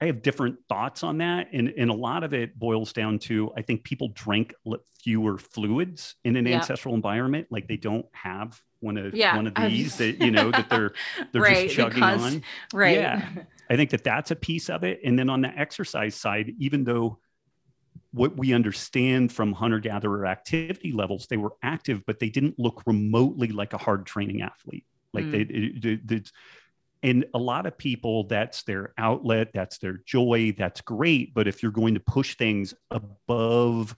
[0.00, 3.50] i have different thoughts on that and, and a lot of it boils down to
[3.56, 4.54] i think people drink
[5.02, 6.56] fewer fluids in an yeah.
[6.56, 10.50] ancestral environment like they don't have one of yeah, one of these that you know
[10.50, 10.92] that they're
[11.32, 12.42] they're right, just chugging because, on
[12.74, 13.28] right yeah
[13.70, 15.00] I think that that's a piece of it.
[15.04, 17.18] And then on the exercise side, even though
[18.14, 22.82] what we understand from hunter gatherer activity levels, they were active, but they didn't look
[22.86, 24.84] remotely like a hard training athlete.
[25.12, 25.84] Like they, mm.
[25.84, 26.30] it, it,
[27.02, 31.34] and a lot of people, that's their outlet, that's their joy, that's great.
[31.34, 33.96] But if you're going to push things above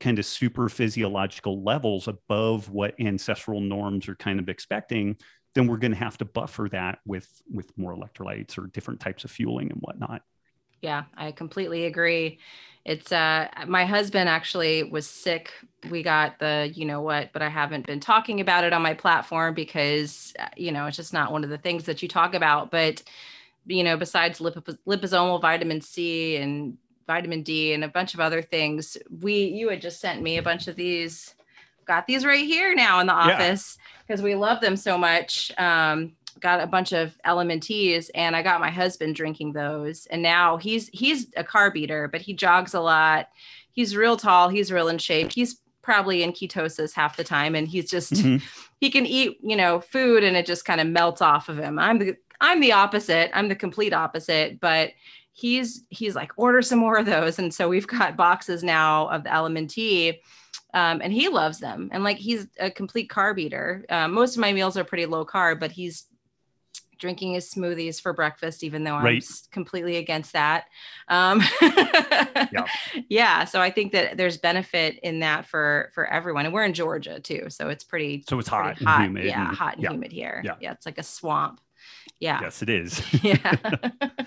[0.00, 5.16] kind of super physiological levels, above what ancestral norms are kind of expecting,
[5.54, 9.24] then we're going to have to buffer that with with more electrolytes or different types
[9.24, 10.22] of fueling and whatnot.
[10.82, 12.38] Yeah, I completely agree.
[12.84, 15.52] It's uh my husband actually was sick.
[15.88, 18.92] We got the you know what, but I haven't been talking about it on my
[18.92, 22.34] platform because uh, you know, it's just not one of the things that you talk
[22.34, 23.02] about, but
[23.66, 26.76] you know, besides lip- liposomal vitamin C and
[27.06, 30.42] vitamin D and a bunch of other things, we you had just sent me a
[30.42, 31.34] bunch of these
[31.84, 34.24] got these right here now in the office because yeah.
[34.24, 35.52] we love them so much.
[35.58, 40.06] Um, got a bunch of LMNTs and I got my husband drinking those.
[40.06, 43.28] And now he's he's a carb eater, but he jogs a lot.
[43.72, 45.32] He's real tall, he's real in shape.
[45.32, 48.44] He's probably in ketosis half the time and he's just mm-hmm.
[48.80, 51.78] he can eat, you know, food and it just kind of melts off of him.
[51.78, 53.30] I'm the I'm the opposite.
[53.34, 54.90] I'm the complete opposite, but
[55.32, 59.24] he's he's like order some more of those and so we've got boxes now of
[59.24, 60.18] the LMNT
[60.74, 64.40] um, and he loves them and like he's a complete carb eater uh, most of
[64.40, 66.06] my meals are pretty low carb but he's
[67.02, 69.22] drinking his smoothies for breakfast, even though right.
[69.22, 70.66] I'm completely against that.
[71.08, 72.66] Um, yeah.
[73.08, 73.44] yeah.
[73.44, 77.18] So I think that there's benefit in that for for everyone, and we're in Georgia
[77.18, 78.24] too, so it's pretty.
[78.28, 79.24] So it's hot, hot, and humid.
[79.24, 79.90] Yeah, and, hot and yeah.
[79.90, 80.40] humid here.
[80.44, 80.54] Yeah.
[80.60, 81.60] yeah, it's like a swamp.
[82.20, 82.38] Yeah.
[82.40, 83.02] Yes, it is.
[83.24, 83.56] yeah.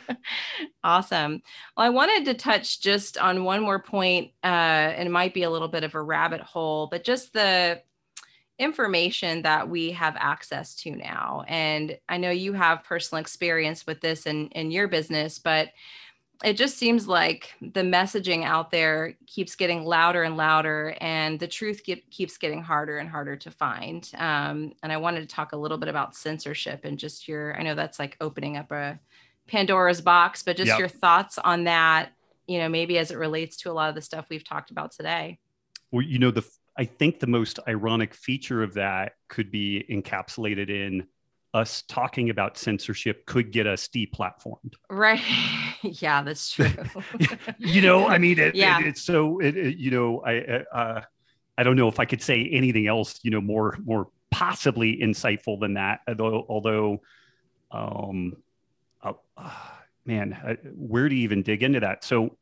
[0.83, 1.41] awesome.
[1.77, 5.43] Well, I wanted to touch just on one more point, uh, and it might be
[5.43, 7.81] a little bit of a rabbit hole, but just the
[8.57, 11.43] information that we have access to now.
[11.47, 15.69] And I know you have personal experience with this in, in your business, but
[16.43, 21.47] it just seems like the messaging out there keeps getting louder and louder, and the
[21.47, 24.11] truth get, keeps getting harder and harder to find.
[24.17, 27.63] Um, and I wanted to talk a little bit about censorship and just your, I
[27.63, 28.99] know that's like opening up a
[29.47, 30.79] Pandora's box, but just yep.
[30.79, 32.09] your thoughts on that,
[32.47, 34.91] you know, maybe as it relates to a lot of the stuff we've talked about
[34.91, 35.39] today.
[35.91, 36.45] Well, you know, the
[36.77, 41.07] I think the most ironic feature of that could be encapsulated in
[41.53, 44.73] us talking about censorship could get us deplatformed.
[44.89, 45.21] Right.
[45.81, 46.69] yeah, that's true.
[47.57, 48.79] you know, I mean, it, yeah.
[48.79, 51.01] It, it's so, it, you know, I, uh,
[51.57, 55.57] I don't know if I could say anything else, you know, more, more possibly insightful
[55.61, 56.01] than that.
[56.09, 57.01] Although, although,
[57.71, 58.35] um,
[59.01, 59.51] uh, uh,
[60.05, 62.03] man, uh, where do you even dig into that?
[62.03, 62.37] So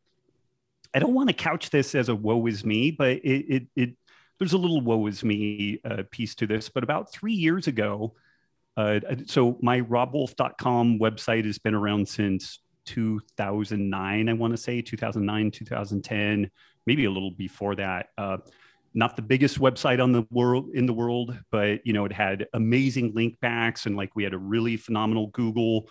[0.93, 3.89] I don't want to couch this as a woe is me, but it, it, it
[4.39, 8.13] there's a little woe is me uh, piece to this, but about three years ago,
[8.75, 15.51] uh, so my robbwolf.com website has been around since 2009, I want to say 2009,
[15.51, 16.49] 2010,
[16.85, 18.07] maybe a little before that.
[18.17, 18.37] Uh,
[18.93, 22.47] not the biggest website on the world in the world, but you know, it had
[22.53, 25.89] amazing link backs and like we had a really phenomenal Google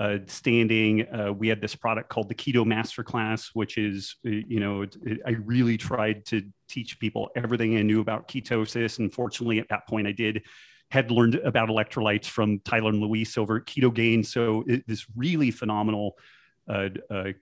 [0.00, 1.06] uh, standing.
[1.14, 4.96] Uh, we had this product called the Keto Masterclass, which is, uh, you know, it,
[5.04, 8.98] it, I really tried to teach people everything I knew about ketosis.
[8.98, 10.42] And fortunately, at that point, I did
[10.90, 14.26] had learned about electrolytes from Tyler and Luis over at Ketogain.
[14.26, 16.16] So it, this really phenomenal
[16.66, 17.32] uh, uh,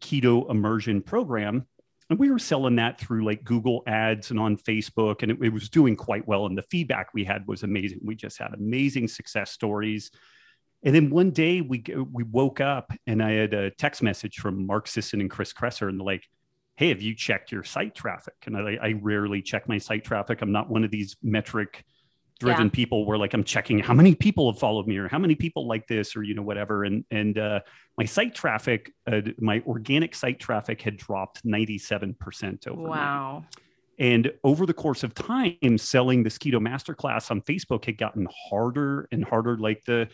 [0.00, 1.66] keto immersion program.
[2.10, 5.68] And we were selling that through like Google ads and on Facebook, and it was
[5.68, 6.46] doing quite well.
[6.46, 8.00] And the feedback we had was amazing.
[8.04, 10.12] We just had amazing success stories.
[10.86, 14.64] And then one day we we woke up and I had a text message from
[14.64, 16.22] Mark Sisson and Chris Kresser, and they're like,
[16.76, 20.42] "Hey, have you checked your site traffic?" And I, I rarely check my site traffic.
[20.42, 21.84] I'm not one of these metric
[22.38, 22.70] driven yeah.
[22.70, 25.66] people where like I'm checking how many people have followed me or how many people
[25.66, 26.84] like this or you know whatever.
[26.84, 27.60] And and uh,
[27.98, 32.82] my site traffic, uh, my organic site traffic had dropped 97 percent over.
[32.82, 33.44] Wow.
[33.98, 39.08] And over the course of time, selling this keto masterclass on Facebook had gotten harder
[39.10, 39.56] and harder.
[39.56, 40.08] Like the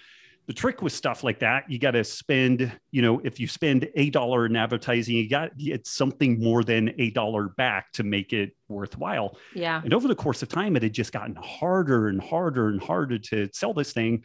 [0.46, 3.88] the trick with stuff like that, you got to spend, you know, if you spend
[3.94, 8.32] a dollar in advertising, you got it's something more than a dollar back to make
[8.32, 9.38] it worthwhile.
[9.54, 9.80] Yeah.
[9.84, 13.18] And over the course of time, it had just gotten harder and harder and harder
[13.18, 14.24] to sell this thing.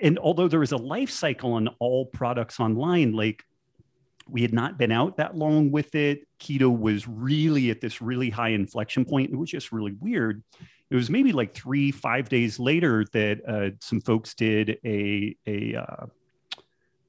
[0.00, 3.44] And although there is a life cycle on all products online, like
[4.28, 6.26] we had not been out that long with it.
[6.40, 9.30] Keto was really at this really high inflection point.
[9.32, 10.42] It was just really weird
[10.90, 15.74] it was maybe like three, five days later that uh, some folks did a a
[15.74, 16.06] uh,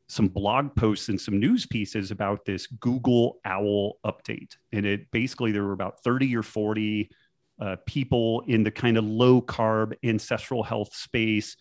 [0.07, 5.51] some blog posts and some news pieces about this Google Owl update, and it basically
[5.51, 7.09] there were about thirty or forty
[7.61, 11.55] uh, people in the kind of low carb ancestral health space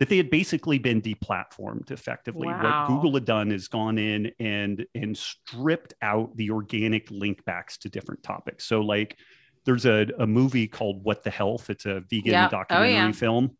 [0.00, 2.48] that they had basically been deplatformed effectively.
[2.48, 2.62] Wow.
[2.62, 7.78] What Google had done is gone in and and stripped out the organic link backs
[7.78, 8.64] to different topics.
[8.64, 9.16] So like
[9.64, 11.70] there's a, a movie called What the Health.
[11.70, 12.46] It's a vegan yeah.
[12.46, 13.12] Oh, documentary oh, yeah.
[13.12, 13.56] film.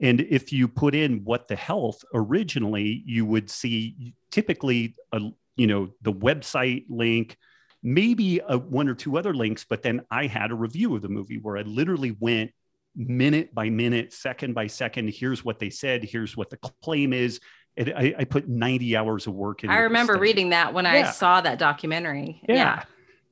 [0.00, 5.20] And if you put in what the health originally, you would see typically a
[5.56, 7.36] you know the website link,
[7.82, 11.08] maybe a, one or two other links, but then I had a review of the
[11.08, 12.52] movie where I literally went
[12.94, 15.08] minute by minute, second by second.
[15.10, 16.04] Here's what they said.
[16.04, 17.40] Here's what the claim is.
[17.76, 19.70] And I, I put 90 hours of work in.
[19.70, 20.92] I remember reading that when yeah.
[20.92, 22.40] I saw that documentary.
[22.48, 22.82] Yeah.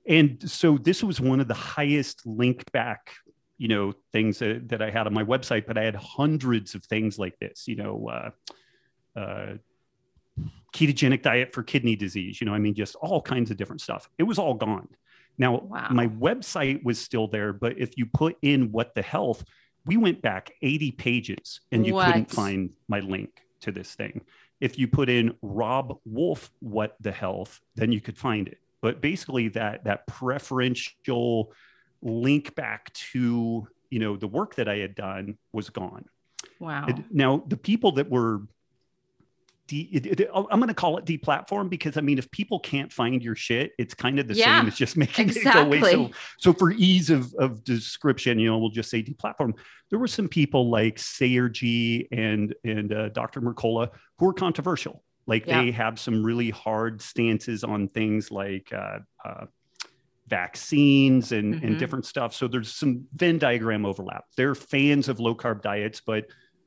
[0.09, 3.11] And so this was one of the highest link back
[3.59, 6.85] you know things that, that i had on my website but i had hundreds of
[6.85, 9.55] things like this you know uh, uh,
[10.75, 14.09] ketogenic diet for kidney disease you know i mean just all kinds of different stuff
[14.19, 14.89] it was all gone
[15.39, 15.89] now wow.
[15.91, 19.45] my website was still there but if you put in what the health
[19.87, 22.07] we went back 80 pages and you what?
[22.07, 23.31] couldn't find my link
[23.61, 24.21] to this thing
[24.61, 29.01] if you put in robb wolf what the health then you could find it but
[29.01, 31.53] basically that that preferential
[32.03, 36.07] link back to you know the work that I had done was gone.
[36.59, 36.87] Wow.
[37.11, 38.41] now the people that were
[39.67, 42.93] de- it, it, I'm going to call it deplatform because I mean if people can't
[42.93, 45.79] find your shit, it's kind of the yeah, same as just making exactly.
[45.79, 45.93] it go away.
[45.93, 49.55] So so for ease of of description, you know, we'll just say deplatform.
[49.91, 53.41] There were some people like Sayer Ji and and uh, Dr.
[53.41, 55.03] Mercola who were controversial.
[55.27, 55.63] Like yeah.
[55.63, 59.47] they have some really hard stances on things like uh, uh,
[60.29, 61.67] vaccines and, mm-hmm.
[61.67, 62.35] and different stuff.
[62.35, 64.25] So there's some Venn diagram overlap.
[64.37, 66.27] They're fans of low carb diets, but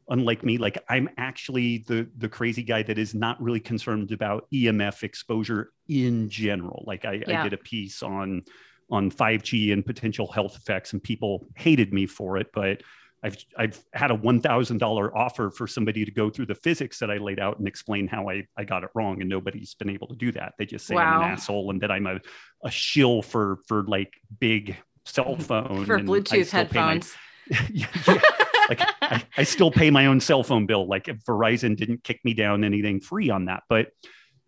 [0.10, 4.48] unlike me, like I'm actually the the crazy guy that is not really concerned about
[4.52, 6.84] EMF exposure in general.
[6.86, 7.42] Like I, yeah.
[7.42, 8.44] I did a piece on
[8.92, 12.82] on 5G and potential health effects, and people hated me for it, but
[13.22, 17.00] I've I've had a one thousand dollar offer for somebody to go through the physics
[17.00, 19.90] that I laid out and explain how I, I got it wrong, and nobody's been
[19.90, 20.54] able to do that.
[20.58, 21.18] They just say wow.
[21.18, 22.20] I'm an asshole and that I'm a,
[22.64, 27.14] a shill for for like big cell phone for Bluetooth headphones.
[27.50, 28.22] My, yeah, yeah.
[28.70, 30.88] like I, I still pay my own cell phone bill.
[30.88, 33.88] Like Verizon didn't kick me down anything free on that, but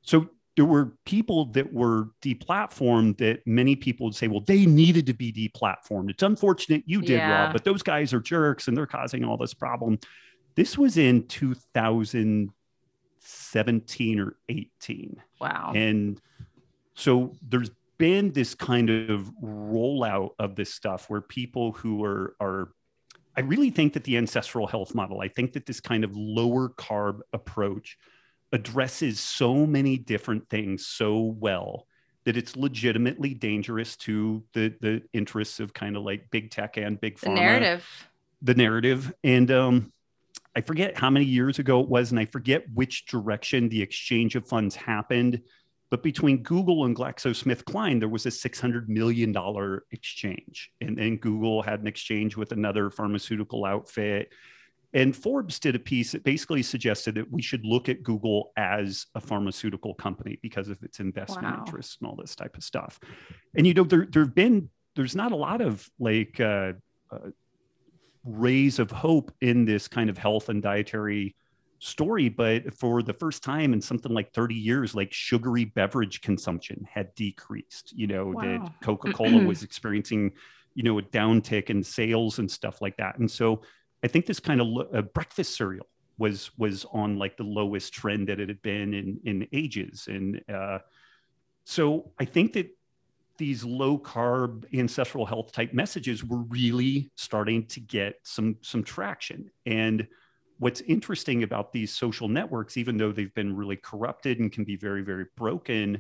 [0.04, 5.06] so there were people that were deplatformed that many people would say, well, they needed
[5.06, 6.10] to be deplatformed.
[6.10, 7.46] It's unfortunate you did, yeah.
[7.46, 9.98] Robb, but those guys are jerks and they're causing all this problem.
[10.56, 15.22] This was in 2017 or 18.
[15.40, 15.72] Wow.
[15.74, 16.20] And
[16.96, 22.74] so there's been this kind of rollout of this stuff where people who are are
[23.38, 26.70] I really think that the ancestral health model, I think that this kind of lower
[26.70, 27.98] carb approach
[28.52, 31.88] addresses so many different things so well
[32.26, 37.00] that it's legitimately dangerous to the the interests of kind of like big tech and
[37.00, 37.24] big pharma.
[37.24, 38.08] The narrative.
[38.44, 39.14] The narrative.
[39.24, 39.94] And um,
[40.56, 44.36] I forget how many years ago it was, and I forget which direction the exchange
[44.36, 45.42] of funds happened.
[45.90, 49.36] But between Google and GlaxoSmithKline, there was a $600 million
[49.92, 50.72] exchange.
[50.80, 54.32] And then Google had an exchange with another pharmaceutical outfit.
[54.94, 59.06] And Forbes did a piece that basically suggested that we should look at Google as
[59.16, 61.64] a pharmaceutical company because of its investment wow.
[61.66, 63.00] interests and all this type of stuff.
[63.56, 66.74] And you know, there there've been there's not a lot of like uh,
[67.12, 67.30] uh,
[68.26, 71.36] rays of hope in this kind of health and dietary
[71.80, 76.86] story, but for the first time in something like 30 years, like sugary beverage consumption
[76.90, 77.94] had decreased.
[77.96, 78.42] You know, wow.
[78.42, 80.34] that Coca Cola was experiencing,
[80.76, 83.18] you know, a downtick in sales and stuff like that.
[83.18, 83.62] And so
[84.04, 85.88] I think this kind of uh, breakfast cereal
[86.18, 90.42] was was on like the lowest trend that it had been in in ages, and
[90.52, 90.80] uh,
[91.64, 92.76] so I think that
[93.38, 99.50] these low carb ancestral health type messages were really starting to get some some traction.
[99.66, 100.08] And
[100.60, 104.76] what's interesting about these social networks even though they've been really corrupted and can be
[104.76, 106.00] very very broken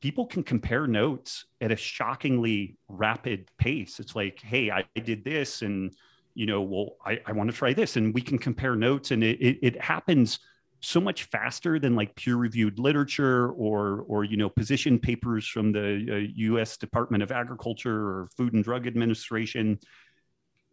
[0.00, 3.98] people can compare notes at a shockingly rapid pace.
[3.98, 5.92] It's like hey i did this and
[6.34, 9.24] you know, well, I, I want to try this, and we can compare notes, and
[9.24, 10.38] it, it, it happens
[10.80, 16.06] so much faster than like peer-reviewed literature or or you know position papers from the
[16.10, 16.76] uh, U.S.
[16.76, 19.78] Department of Agriculture or Food and Drug Administration.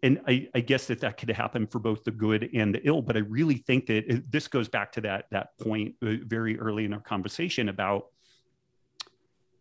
[0.03, 3.01] And I, I, guess that that could happen for both the good and the ill.
[3.01, 6.60] But I really think that it, this goes back to that that point uh, very
[6.60, 8.08] early in our conversation about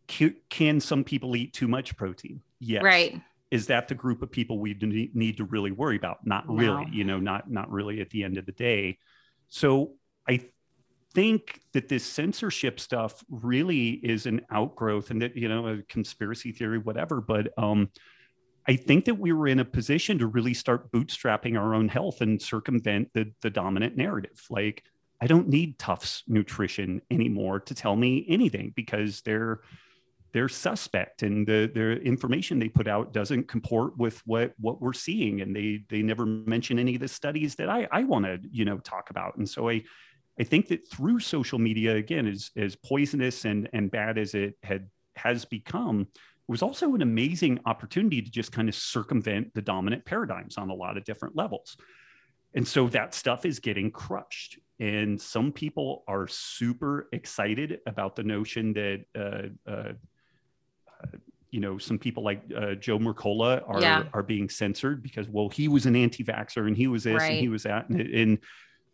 [0.06, 2.42] can, can some people eat too much protein?
[2.58, 2.82] Yes.
[2.82, 3.22] Right
[3.54, 4.74] is that the group of people we
[5.14, 6.18] need to really worry about?
[6.26, 8.98] Not really you know not not really at the end of the day.
[9.48, 9.92] So
[10.26, 10.40] i
[11.14, 16.50] think that this censorship stuff really is an outgrowth and that you know a conspiracy
[16.50, 17.88] theory whatever but um
[18.66, 22.22] I think that we were in a position to really start bootstrapping our own health
[22.22, 24.42] and circumvent the, the dominant narrative.
[24.48, 24.84] Like,
[25.20, 29.60] I don't need Tufts nutrition anymore to tell me anything because they're
[30.34, 35.40] they're suspect and the information they put out doesn't comport with what what we're seeing.
[35.40, 38.64] And they they never mention any of the studies that I I want to you
[38.64, 39.36] know talk about.
[39.36, 39.84] And so I
[40.38, 44.58] I think that through social media again as as poisonous and and bad as it
[44.64, 49.62] had has become it was also an amazing opportunity to just kind of circumvent the
[49.62, 51.76] dominant paradigms on a lot of different levels.
[52.56, 54.58] And so that stuff is getting crushed.
[54.78, 59.92] And some people are super excited about the notion that uh, uh,
[61.54, 64.02] you know, some people like uh, Joe Mercola are yeah.
[64.12, 67.30] are being censored because well, he was an anti-vaxxer and he was this right.
[67.30, 68.38] and he was that, and, and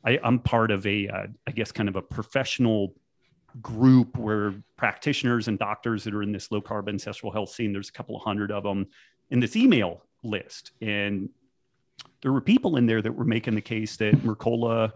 [0.04, 2.94] I, am part of a, uh, I guess, kind of a professional
[3.62, 7.72] group where practitioners and doctors that are in this low carb ancestral health scene.
[7.72, 8.88] There's a couple of hundred of them
[9.30, 11.30] in this email list, and
[12.20, 14.92] there were people in there that were making the case that Mercola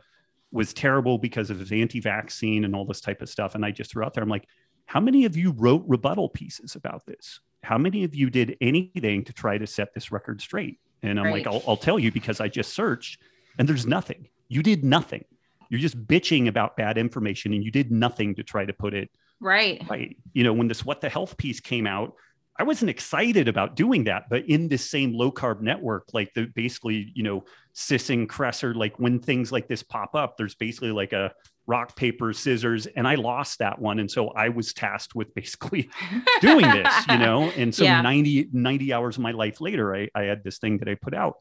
[0.53, 3.55] was terrible because of his anti-vaccine and all this type of stuff.
[3.55, 4.47] And I just threw out there, I'm like,
[4.87, 7.41] how many of you wrote rebuttal pieces about this?
[7.65, 10.79] How many of you did anything to try to set this record straight?
[11.03, 11.45] And I'm right.
[11.45, 13.21] like, I'll, I'll tell you because I just searched
[13.59, 14.29] and there's nothing.
[14.49, 15.25] You did nothing.
[15.69, 19.11] You're just bitching about bad information and you did nothing to try to put it
[19.41, 19.83] right.
[19.89, 20.17] Right.
[20.33, 22.15] You know, when this What the Health piece came out,
[22.57, 26.45] I wasn't excited about doing that, but in this same low carb network, like the
[26.47, 31.13] basically, you know, Sisson Kresser, like when things like this pop up, there's basically like
[31.13, 31.33] a
[31.67, 33.99] rock, paper, scissors, and I lost that one.
[33.99, 35.89] And so I was tasked with basically
[36.41, 37.51] doing this, you know?
[37.57, 38.03] And so yeah.
[38.03, 41.15] 90, 90 hours of my life later, I, I had this thing that I put
[41.15, 41.37] out.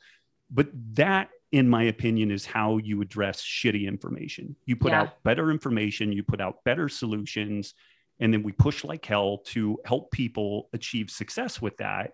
[0.50, 4.56] But that, in my opinion, is how you address shitty information.
[4.66, 5.02] You put yeah.
[5.02, 7.76] out better information, you put out better solutions
[8.24, 12.14] and then we push like hell to help people achieve success with that.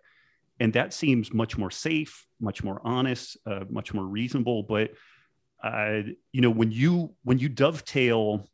[0.60, 4.64] And that seems much more safe much more honest uh, much more reasonable.
[4.64, 4.91] But
[5.64, 6.01] uh,
[6.32, 8.47] you know when you when you dovetail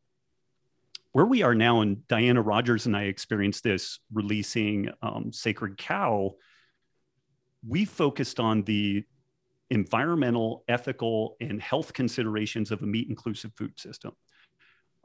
[1.12, 6.34] where we are now and diana rodgers and i experienced this releasing um, sacred cow
[7.68, 9.04] we focused on the
[9.70, 14.12] environmental ethical and health considerations of a meat inclusive food system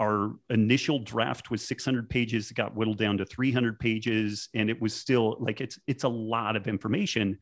[0.01, 4.81] our initial draft was 600 pages it got whittled down to 300 pages and it
[4.81, 7.39] was still like it's it's a lot of information.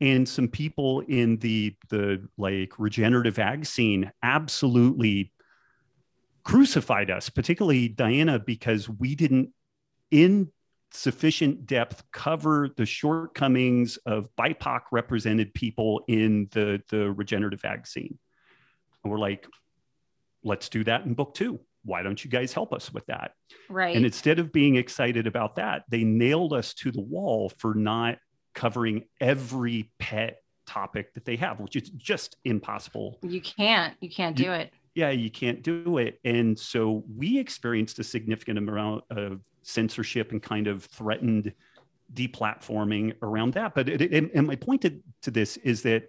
[0.00, 5.32] And some people in the the like regenerative ag scene absolutely
[6.44, 9.50] crucified us particularly diana because we didn't
[10.10, 10.50] in
[10.92, 18.18] sufficient depth cover the shortcomings of bipoc represented people in the the regenerative ag scene.
[19.02, 19.46] And we're like
[20.44, 21.58] let's do that in book two
[21.88, 23.32] why don't you guys help us with that?
[23.68, 23.96] Right.
[23.96, 28.18] And instead of being excited about that, they nailed us to the wall for not
[28.54, 33.18] covering every pet topic that they have, which is just impossible.
[33.22, 34.72] You can't, you can't you, do it.
[34.94, 36.20] Yeah, you can't do it.
[36.24, 41.52] And so we experienced a significant amount of censorship and kind of threatened
[42.12, 43.74] deplatforming around that.
[43.74, 46.04] But it, it, and my point to, to this is that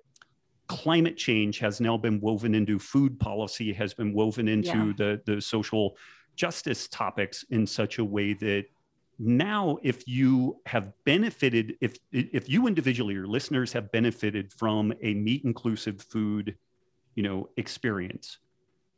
[0.70, 4.94] climate change has now been woven into food policy, has been woven into yeah.
[4.96, 5.98] the, the social
[6.36, 8.66] justice topics in such a way that
[9.18, 15.14] now if you have benefited if if you individually or listeners have benefited from a
[15.16, 16.56] meat inclusive food
[17.16, 18.38] you know experience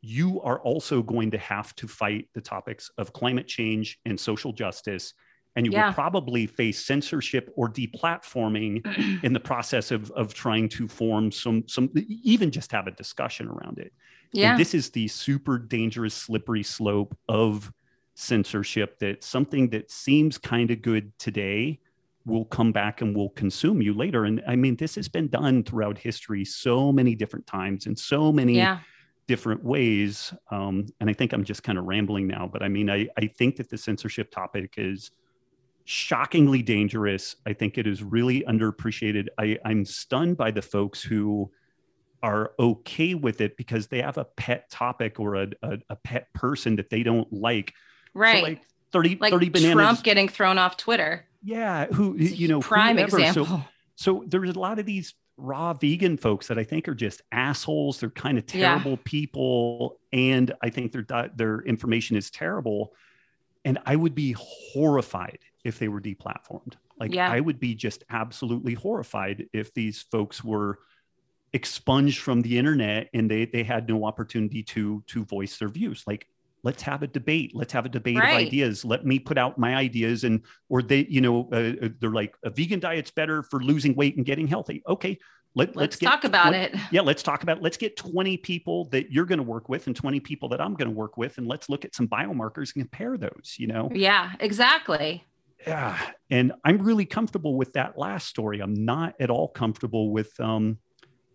[0.00, 4.52] you are also going to have to fight the topics of climate change and social
[4.52, 5.14] justice
[5.56, 5.86] and you yeah.
[5.86, 8.84] will probably face censorship or deplatforming
[9.22, 13.48] in the process of, of trying to form some some even just have a discussion
[13.48, 13.92] around it
[14.32, 17.72] yeah and this is the super dangerous slippery slope of
[18.14, 21.78] censorship that something that seems kind of good today
[22.24, 25.62] will come back and will consume you later and i mean this has been done
[25.64, 28.78] throughout history so many different times in so many yeah
[29.28, 30.34] different ways.
[30.50, 33.26] Um, and I think I'm just kind of rambling now, but I mean, I, I
[33.28, 35.10] think that the censorship topic is
[35.84, 37.36] shockingly dangerous.
[37.46, 39.28] I think it is really underappreciated.
[39.38, 41.50] I, I'm stunned by the folks who
[42.22, 46.32] are okay with it because they have a pet topic or a, a, a pet
[46.32, 47.74] person that they don't like.
[48.14, 48.38] Right.
[48.38, 49.74] So like 30, like 30 bananas.
[49.74, 51.26] Trump getting thrown off Twitter.
[51.42, 51.86] Yeah.
[51.86, 53.18] Who, you know, prime whoever.
[53.18, 53.46] example.
[53.96, 57.22] So, so there's a lot of these raw vegan folks that I think are just
[57.32, 57.98] assholes.
[57.98, 58.98] They're kind of terrible yeah.
[59.04, 59.98] people.
[60.12, 62.92] And I think their, their information is terrible.
[63.64, 66.74] And I would be horrified if they were deplatformed.
[66.98, 67.30] Like yeah.
[67.30, 70.78] I would be just absolutely horrified if these folks were
[71.52, 76.04] expunged from the internet and they they had no opportunity to to voice their views.
[76.06, 76.26] Like
[76.62, 77.52] let's have a debate.
[77.54, 78.30] Let's have a debate right.
[78.30, 78.84] of ideas.
[78.84, 82.34] Let me put out my ideas and or they you know uh, uh they're like
[82.44, 84.82] a vegan diet's better for losing weight and getting healthy.
[84.88, 85.18] Okay,
[85.54, 86.74] let, us let's, talk about it.
[86.90, 87.62] Yeah, let's talk about it.
[87.62, 90.74] Let's get 20 people that you're going to work with and 20 people that I'm
[90.74, 93.90] going to work with, and let's look at some biomarkers and compare those, you know?
[93.92, 95.24] Yeah, exactly
[95.66, 95.98] yeah,
[96.30, 98.60] and I'm really comfortable with that last story.
[98.60, 100.78] I'm not at all comfortable with um,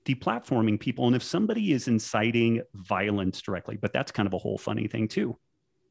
[0.05, 1.07] deplatforming people.
[1.07, 5.07] And if somebody is inciting violence directly, but that's kind of a whole funny thing
[5.07, 5.37] too.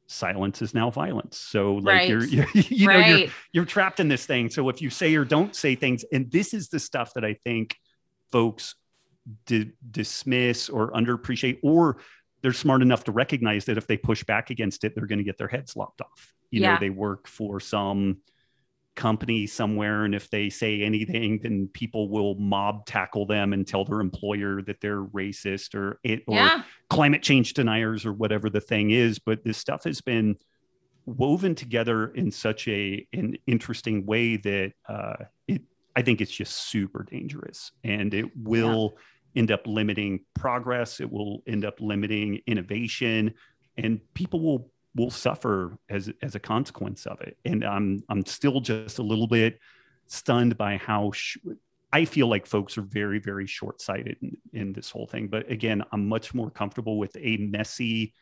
[0.08, 1.36] Silence is now violence.
[1.38, 2.08] So like Right.
[2.08, 4.50] you're, you're you know you're you're trapped in this thing.
[4.50, 7.34] So if you say or don't say things, and this is the stuff that I
[7.34, 7.76] think
[8.30, 8.74] folks
[9.46, 11.98] di- dismiss or underappreciate, or
[12.42, 15.24] they're smart enough to recognize that if they push back against it, they're going to
[15.24, 16.32] get their heads lopped off.
[16.50, 16.74] You Yeah.
[16.74, 18.18] know, they work for some
[18.94, 23.84] company somewhere, and if they say anything, then people will mob tackle them and tell
[23.84, 26.62] their employer that they're racist or it or yeah.
[26.88, 29.18] climate change deniers or whatever the thing is.
[29.18, 30.36] But this stuff has been
[31.04, 35.14] woven together in such a an interesting way that uh,
[35.46, 35.62] it
[35.94, 37.70] i think it's just super dangerous.
[37.84, 38.96] And it will
[39.36, 41.00] end up limiting progress.
[41.00, 43.34] It will end up limiting innovation.
[43.76, 48.60] And people will will suffer as as a consequence of it and i'm i'm still
[48.60, 49.60] just a little bit
[50.06, 51.38] stunned by how sh-
[51.92, 55.28] I feel like folks are very, very short sighted in, in this whole thing.
[55.28, 58.12] But again, I'm much more comfortable with a messy,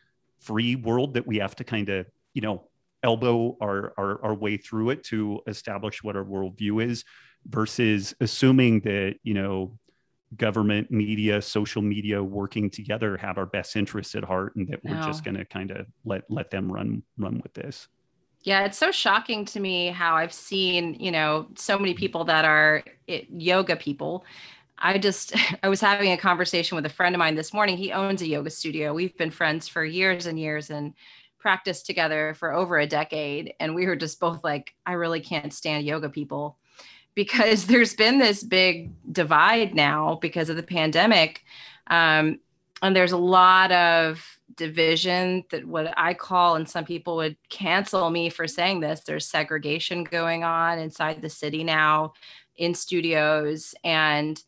[0.41, 2.69] free world that we have to kind of, you know,
[3.03, 7.05] elbow our, our, our way through it to establish what our worldview is
[7.47, 9.79] versus assuming that, you know,
[10.36, 15.01] government, media, social media working together have our best interests at heart and that we're
[15.02, 17.89] just going to kind of let, let them run, run with this.
[18.43, 21.98] Yeah, it's so shocking to me how I've seen, you know, so many mm-hmm.
[21.98, 24.24] people that are it, yoga people.
[24.78, 27.77] I just, I was having a conversation with a friend of mine this morning.
[27.77, 28.93] He owns a yoga studio.
[28.93, 30.93] We've been friends for years and years and
[31.39, 33.55] practiced together for over a decade.
[33.61, 36.59] And we were just both like, I really can't stand yoga people
[37.15, 41.45] because there's been this big divide now because of the pandemic.
[41.89, 42.41] Um,
[42.82, 48.11] and there's a lot of division that what I call, and some people would cancel
[48.11, 52.12] me for saying this, there's segregation going on inside the city now
[52.57, 53.74] in studios.
[53.85, 54.41] And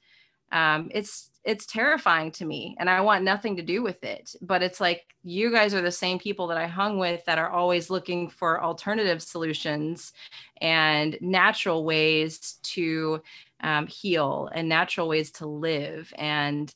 [0.53, 4.35] um, it's it's terrifying to me and I want nothing to do with it.
[4.43, 7.49] But it's like you guys are the same people that I hung with that are
[7.49, 10.13] always looking for alternative solutions
[10.61, 13.23] and natural ways to
[13.61, 16.13] um, heal and natural ways to live.
[16.19, 16.75] And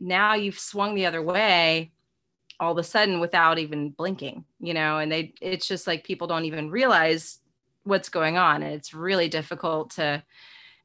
[0.00, 1.92] now you've swung the other way
[2.58, 6.26] all of a sudden without even blinking, you know, and they it's just like people
[6.26, 7.38] don't even realize
[7.84, 8.64] what's going on.
[8.64, 10.22] And it's really difficult to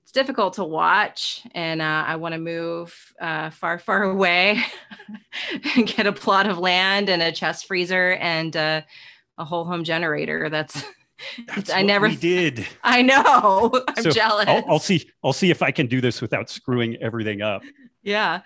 [0.05, 4.61] it's difficult to watch and uh, i want to move uh, far far away
[5.75, 8.81] and get a plot of land and a chest freezer and uh,
[9.39, 10.85] a whole home generator that's
[11.47, 12.67] That's I never- did.
[12.83, 15.09] i know i'm So, jealous I'll, I'll see.
[15.23, 17.61] I'll see if I can do this without screwing everything up.
[18.03, 18.41] yeah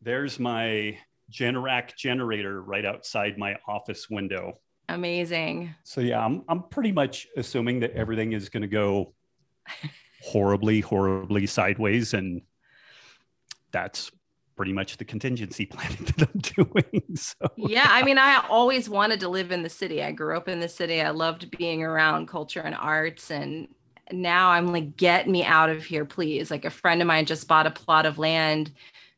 [0.00, 0.98] There's my
[1.30, 4.58] Generac generator right outside my office window.
[4.88, 9.14] amazing So yeah, I'm I'm pretty much assuming that everything is going to go
[10.22, 12.42] horribly, horribly sideways, and
[13.72, 14.10] that's
[14.56, 17.16] pretty much the contingency planning that I'm doing.
[17.16, 17.50] So.
[17.56, 20.02] Yeah i mean i always wanted to live in the city.
[20.02, 21.00] I grew up in the city.
[21.00, 23.68] I loved being around culture and arts and
[24.10, 26.50] now i'm like get me out of here please.
[26.50, 28.72] Like a friend of mine just bought a plot of land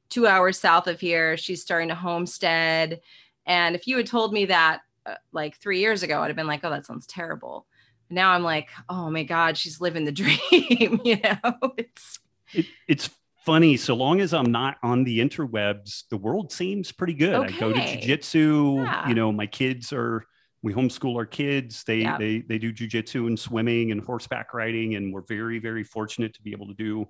[0.08, 1.36] two hours south of here.
[1.36, 3.00] She's starting a homestead.
[3.46, 6.46] And if you had told me that uh, like three years ago i'd have been
[6.46, 7.66] like oh that sounds terrible
[8.10, 10.38] now i'm like oh my god she's living the dream
[11.04, 12.18] you know it's
[12.52, 13.10] it, it's
[13.44, 13.76] funny.
[13.76, 17.34] So long as I'm not on the interwebs, the world seems pretty good.
[17.34, 18.00] I go to Okay.
[18.00, 18.84] jujitsu.
[18.84, 19.08] Yeah.
[19.08, 20.24] You know, my kids are.
[20.62, 21.84] We homeschool our kids.
[21.84, 22.16] They Yeah.
[22.16, 26.42] they they do jujitsu and swimming and horseback riding, and we're very very fortunate to
[26.42, 27.06] be able to do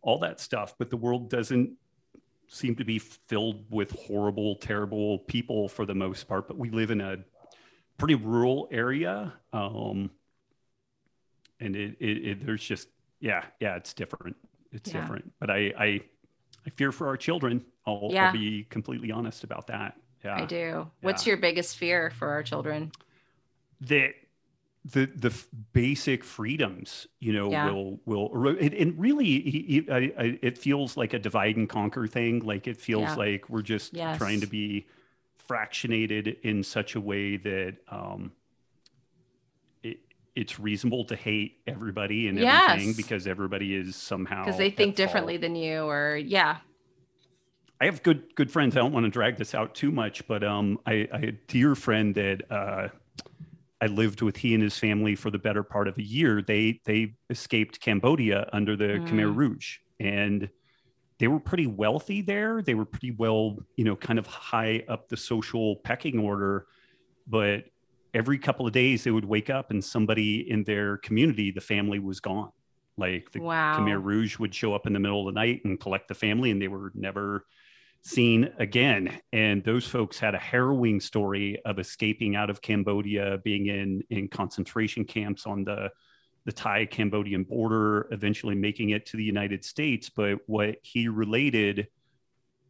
[0.00, 0.74] all that stuff.
[0.78, 1.72] But the world doesn't
[2.48, 6.46] seem to be filled with horrible, terrible people for the most part.
[6.48, 7.16] But we live in a
[7.98, 10.10] pretty rural area, um,
[11.60, 12.88] and it, it, it there's just
[13.20, 14.36] yeah yeah it's different.
[14.72, 15.00] It's Yeah.
[15.00, 15.32] different.
[15.40, 16.00] But I I
[16.66, 17.64] I fear for our children.
[17.86, 18.26] I'll, Yeah.
[18.26, 19.96] I'll be completely honest about that.
[20.24, 22.90] Yeah i do what's your biggest fear for our children
[23.82, 24.14] that
[24.84, 27.70] the the f- basic freedoms you know Yeah.
[27.70, 31.56] will will ero- it, and really i- i- I- I- it feels like a divide
[31.56, 33.14] and conquer thing like it feels Yeah.
[33.14, 34.86] like we're just trying to be
[35.48, 38.32] fractionated in such a way that um it,
[40.36, 44.96] it's reasonable to hate everybody and everything because everybody is somehow because they think fault.
[44.96, 46.58] differently than you or yeah
[47.80, 48.76] I have good good friends.
[48.76, 51.32] I don't want to drag this out too much, but um, I, I had a
[51.32, 52.88] dear friend that uh,
[53.82, 54.36] I lived with.
[54.36, 56.40] He and his family for the better part of a year.
[56.40, 59.36] They they escaped Cambodia under the Khmer Mm.
[59.36, 60.48] Rouge, and
[61.18, 62.62] they were pretty wealthy there.
[62.62, 66.66] They were pretty well, you know, kind of high up the social pecking order,
[67.26, 67.64] but
[68.16, 71.98] every couple of days they would wake up and somebody in their community, the family
[71.98, 72.50] was gone.
[72.96, 73.78] Like the wow.
[73.78, 76.50] Khmer Rouge would show up in the middle of the night and collect the family,
[76.50, 77.44] and they were never
[78.00, 79.20] seen again.
[79.34, 84.28] And those folks had a harrowing story of escaping out of Cambodia, being in in
[84.28, 85.90] concentration camps on the
[86.46, 90.08] the Thai Cambodian border, eventually making it to the United States.
[90.08, 91.88] But what he related,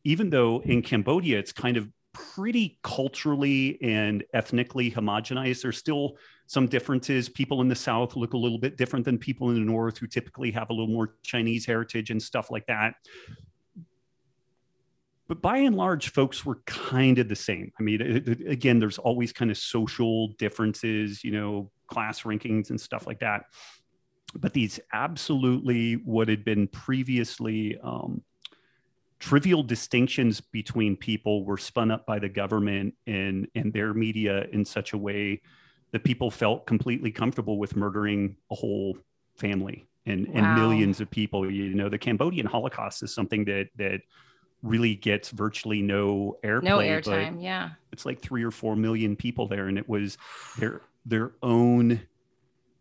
[0.02, 1.89] even though in Cambodia it's kind of
[2.34, 6.16] pretty culturally and ethnically homogenized, there's still
[6.47, 7.28] some differences.
[7.28, 10.06] People in the South look a little bit different than people in the North, who
[10.06, 12.94] typically have a little more Chinese heritage and stuff like that
[15.28, 17.72] but by and large, folks were kind of the same.
[17.78, 22.70] I mean, it, it, again, there's always kind of social differences, you know, class rankings
[22.70, 23.47] and stuff like that.
[24.36, 28.22] But these absolutely what had been previously um,
[29.18, 34.64] trivial distinctions between people were spun up by the government and and their media in
[34.64, 35.40] such a way
[35.93, 38.98] that people felt completely comfortable with murdering a whole
[39.36, 40.34] family and, wow.
[40.34, 41.51] and millions of people.
[41.51, 44.01] You know, the Cambodian Holocaust is something that that
[44.62, 46.62] really gets virtually no airplay.
[46.62, 47.70] No airtime, yeah.
[47.93, 50.18] It's like three or four million people there, and it was
[50.59, 52.01] their their own.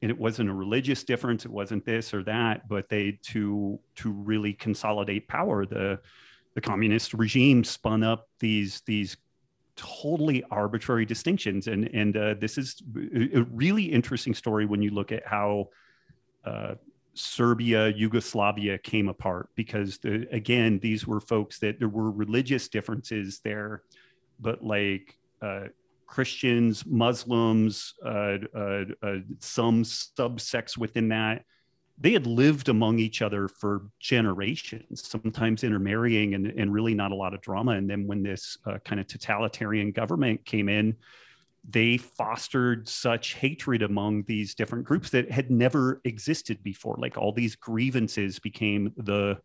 [0.02, 1.46] And it wasn't a religious difference.
[1.46, 5.66] It wasn't this or that, but they to to really consolidate power.
[5.66, 6.00] The
[6.56, 9.18] the communist regime spun up these these
[9.76, 12.82] totally arbitrary distinctions, and and uh, this is
[13.36, 15.70] a really interesting story when you look at how.
[16.44, 16.76] Uh,
[17.18, 23.40] Serbia, Yugoslavia came apart because the, again, these were folks that there were religious differences
[23.40, 23.84] there,
[24.42, 25.68] but like uh,
[26.08, 31.46] Christians, Muslims, uh, uh, uh some subsects within that,
[31.98, 37.16] they had lived among each other for generations, sometimes intermarrying and, and really not a
[37.16, 37.72] lot of drama.
[37.72, 40.98] And then when this uh, kind of totalitarian government came in,
[41.68, 46.96] they fostered such hatred among these different groups that had never existed before.
[47.00, 49.40] Like all these grievances became the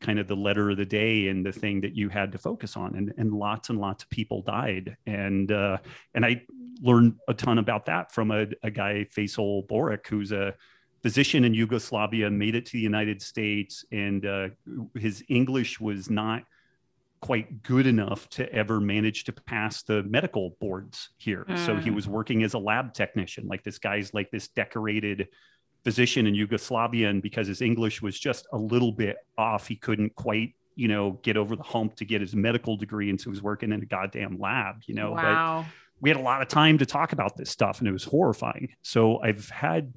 [0.00, 2.76] kind of the letter of the day and the thing that you had to focus
[2.76, 2.94] on.
[2.94, 4.96] And, and lots and lots of people died.
[5.06, 5.78] And uh,
[6.14, 6.42] and I
[6.80, 10.54] learned a ton about that from a, a guy, Faisal Boric, who's a
[11.02, 14.48] physician in Yugoslavia, made it to the United States, and uh,
[14.94, 16.42] his English was not–
[17.20, 21.44] quite good enough to ever manage to pass the medical boards here.
[21.48, 21.66] Mm.
[21.66, 21.94] So he mm.
[21.94, 23.46] was working as a lab technician.
[23.48, 25.28] Like this guy's like this decorated
[25.84, 27.08] physician in Yugoslavia.
[27.08, 31.18] And because his English was just a little bit off, he couldn't quite, you know,
[31.22, 33.10] get over the hump to get his medical degree.
[33.10, 35.12] And so he was working in a goddamn lab, you know.
[35.12, 35.62] Wow.
[35.62, 38.04] But we had a lot of time to talk about this stuff and it was
[38.04, 38.68] horrifying.
[38.82, 39.92] So I've had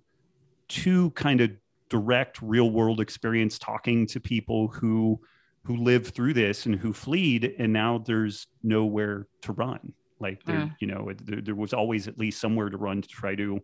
[0.71, 1.51] two kind of
[1.89, 5.19] direct real world experience talking to people who
[5.63, 10.61] who lived through this and who fled and now there's nowhere to run like there
[10.61, 10.75] mm.
[10.79, 13.59] you know there, there, was always at least somewhere to run to try to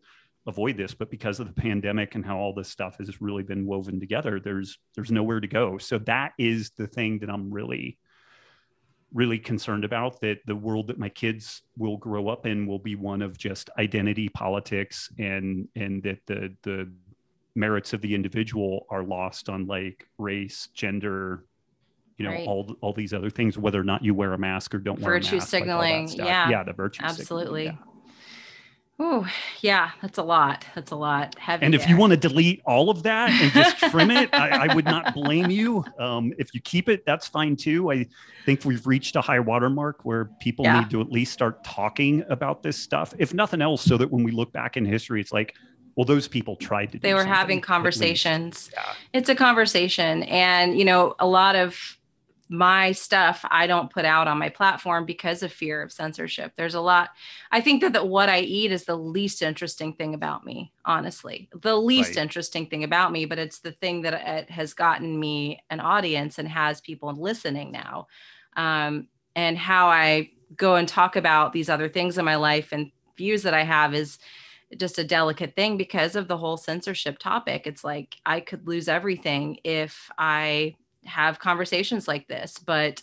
[0.45, 3.65] avoid this but because of the pandemic and how all this stuff has really been
[3.65, 7.97] woven together there's there's nowhere to go so that is the thing that i'm really
[9.13, 12.95] really concerned about that the world that my kids will grow up in will be
[12.95, 16.91] one of just identity politics and and that the the
[17.55, 21.45] merits of the individual are lost on like race gender
[22.17, 22.47] you know right.
[22.47, 25.05] all all these other things whether or not you wear a mask or don't virtue
[25.05, 27.75] wear a mask Virtue signaling like yeah yeah the virtue absolutely yeah.
[28.99, 29.27] Oh,
[29.61, 30.65] yeah, that's a lot.
[30.73, 31.37] That's a lot.
[31.37, 31.91] Heavy and if there.
[31.91, 35.13] you want to delete all of that and just trim it, I, I, would not
[35.13, 35.85] blame you.
[35.99, 37.91] Um, if you keep it, that's fine too.
[37.91, 38.07] I
[38.45, 40.79] think we've reached a high watermark where people yeah.
[40.79, 44.23] need to at least start talking about this stuff, if nothing else, so that when
[44.23, 45.53] we look back in history, it's like,
[45.95, 48.93] well those people tried to they were having conversations yeah.
[49.13, 51.97] it's a conversation and you know a lot of
[52.49, 56.53] my stuff I don't put out on my platform because of fear of censorship.
[56.55, 57.09] There's a lot.
[57.51, 61.49] I think that, that what I eat is the least interesting thing about me, honestly.
[61.61, 62.23] The least right.
[62.23, 66.39] interesting thing about me, but it's the thing that it has gotten me an audience
[66.39, 68.07] and has people listening now.
[68.55, 72.91] Um, and how I go and talk about these other things in my life and
[73.17, 74.19] views that I have is
[74.77, 77.67] just a delicate thing because of the whole censorship topic.
[77.67, 80.75] It's like I could lose everything if I
[81.07, 83.01] have conversations like this, but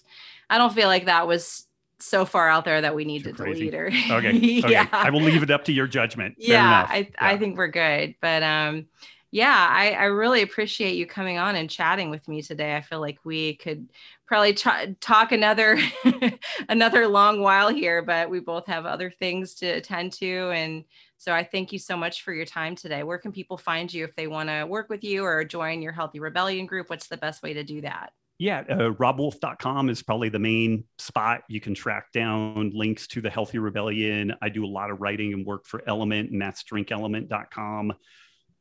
[0.49, 1.67] I don't feel like that was
[1.99, 3.71] so far out there that we need Too to crazy.
[3.71, 3.87] delete her.
[4.17, 4.29] Okay.
[4.61, 4.73] okay.
[4.73, 4.89] yeah.
[4.93, 6.37] I will leave it up to your judgment.
[6.39, 7.07] yeah, I, yeah.
[7.19, 8.15] I think we're good.
[8.21, 8.87] But um
[9.31, 12.77] yeah, I, I really appreciate you coming on and chatting with me today.
[12.77, 13.89] I feel like we could
[14.27, 15.77] probably t- talk another
[16.69, 20.85] another long while here, but we both have other things to attend to and
[21.25, 23.03] so I thank you so much for your time today.
[23.03, 25.93] Where can people find you if they want to work with you or join your
[25.93, 26.91] Healthy Rebellion group?
[26.91, 28.13] What's the best way to do that?
[28.39, 31.45] Yeah, uh, robbwolf.com is probably the main spot.
[31.49, 34.35] You can track down links to the Healthy Rebellion.
[34.43, 37.95] I do a lot of writing and work for LMNT, and that's drinklmnt.com.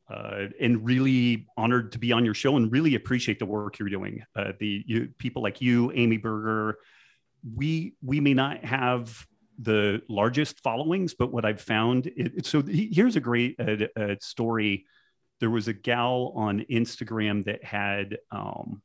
[0.08, 3.90] Uh, and really honored to be on your show and really appreciate the work you're
[3.90, 4.22] doing.
[4.34, 6.78] Uh, the you, people like you, Amy Berger,
[7.54, 9.26] we we may not have
[9.58, 14.86] the largest followings, but what I've found, it, so here's a great uh, uh, story.
[15.40, 18.82] There was a gal on Instagram that had um,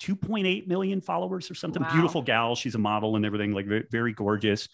[0.00, 1.82] 2.8 million followers or something.
[1.82, 1.92] Wow.
[1.92, 2.54] Beautiful gal.
[2.54, 4.68] She's a model and everything, like very, very gorgeous.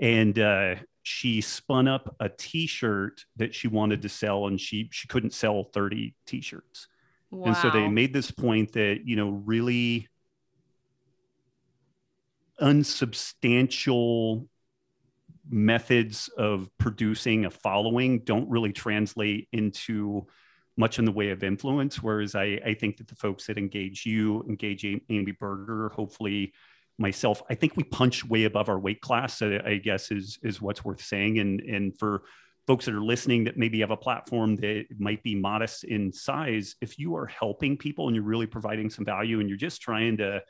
[0.00, 5.08] And uh, she spun up a T-shirt that she wanted to sell, and she she
[5.08, 6.86] couldn't sell 30 T-shirts.
[7.30, 7.46] Wow.
[7.46, 10.08] And so they made this point that you know really
[12.60, 14.48] unsubstantial
[15.50, 20.26] methods of producing a following don't really translate into
[20.76, 22.02] much in the way of influence.
[22.02, 26.52] Whereas I, I think that the folks that engage you, engage Amy Berger, hopefully
[26.98, 29.42] myself, I think we punch way above our weight class.
[29.42, 31.38] I guess is is what's worth saying.
[31.38, 32.22] And and for
[32.66, 36.76] folks that are listening that maybe have a platform that might be modest in size,
[36.80, 40.18] if you are helping people and you're really providing some value and you're just trying
[40.18, 40.42] to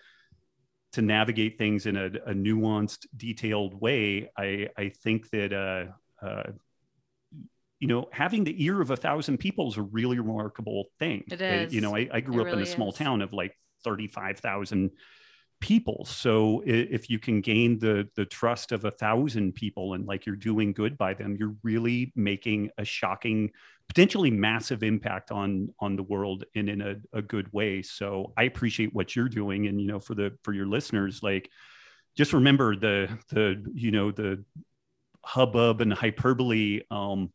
[0.92, 6.52] to navigate things in a, a nuanced, detailed way, I I think that uh, uh,
[7.78, 11.24] you know, having the ear of a thousand people is a really remarkable thing.
[11.30, 11.74] It is.
[11.74, 12.96] You know, I, I grew it up really in a small is.
[12.96, 14.90] town of like 35,000
[15.60, 16.04] people.
[16.04, 20.36] So if you can gain the the trust of a thousand people and like you're
[20.36, 23.50] doing good by them, you're really making a shocking,
[23.88, 27.82] potentially massive impact on on the world and in a, a good way.
[27.82, 29.66] So I appreciate what you're doing.
[29.66, 31.50] And you know, for the for your listeners, like
[32.16, 34.44] just remember the the you know the
[35.24, 37.30] hubbub and hyperbole um,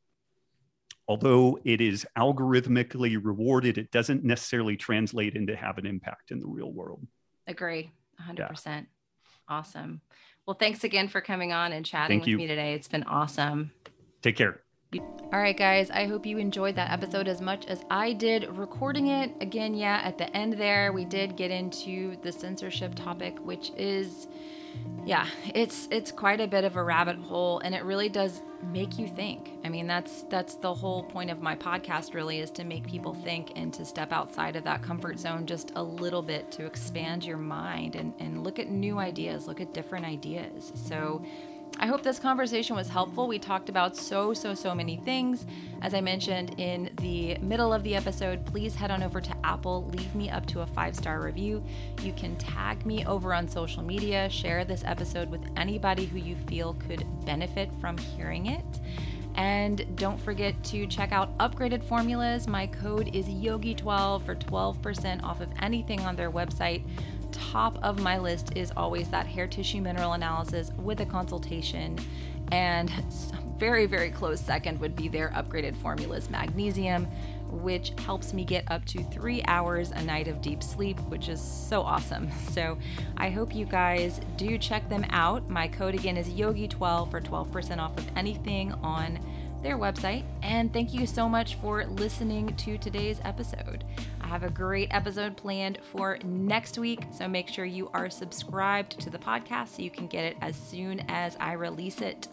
[1.08, 6.48] although it is algorithmically rewarded, it doesn't necessarily translate into have an impact in the
[6.48, 7.06] real world.
[7.48, 7.92] Agree,
[8.22, 8.66] 100%.
[8.66, 8.82] Yeah.
[9.48, 10.02] Awesome.
[10.46, 12.38] Well, thanks again for coming on and chatting Thank with you.
[12.38, 12.74] me today.
[12.74, 13.72] It's been awesome.
[14.22, 14.62] Take care.
[15.00, 19.08] All right, guys, I hope you enjoyed that episode as much as I did recording
[19.08, 19.32] it.
[19.42, 24.28] Again, yeah, at the end there, we did get into the censorship topic, which is
[25.06, 28.42] yeah, it's it's quite a bit of a rabbit hole and it really does
[28.72, 29.52] make you think.
[29.66, 33.14] I mean, that's that's the whole point of my podcast really is to make people
[33.14, 37.26] think and to step outside of that comfort zone just a little bit to expand
[37.26, 40.72] your mind and, and look at new ideas, look at different ideas.
[40.76, 41.24] So
[41.80, 43.28] I hope this conversation was helpful.
[43.28, 45.46] We talked about so, so, so many things.
[45.82, 49.86] As I mentioned in the middle of the episode, please head on over to Apple,
[49.88, 51.64] leave me up to a five star review.
[52.02, 56.36] You can tag me over on social media, share this episode with anybody who you
[56.48, 58.64] feel could benefit from hearing it.
[59.36, 62.48] And don't forget to check out Upgraded Formulas.
[62.48, 66.84] My code is Yogi12 for 12% off of anything on their website
[67.34, 71.98] top of my list is always that hair tissue mineral analysis with a consultation.
[72.52, 72.90] And
[73.58, 77.06] very, very close second would be their upgraded formulas magnesium,
[77.50, 81.42] which helps me get up to three hours a night of deep sleep, which is
[81.42, 82.30] so awesome.
[82.54, 82.78] So
[83.18, 85.50] I hope you guys do check them out.
[85.50, 89.20] My code again is Yogi12 for 12% off of anything on
[89.64, 90.24] their website.
[90.44, 93.84] And thank you so much for listening to today's episode.
[94.34, 99.12] Have a great episode planned for next week, so make sure you are subscribed to
[99.12, 102.30] the podcast so you can get it as soon as I release it.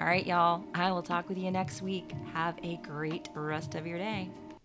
[0.00, 2.10] All right, y'all, I will talk with you next week.
[2.32, 4.28] Have a great rest of your day.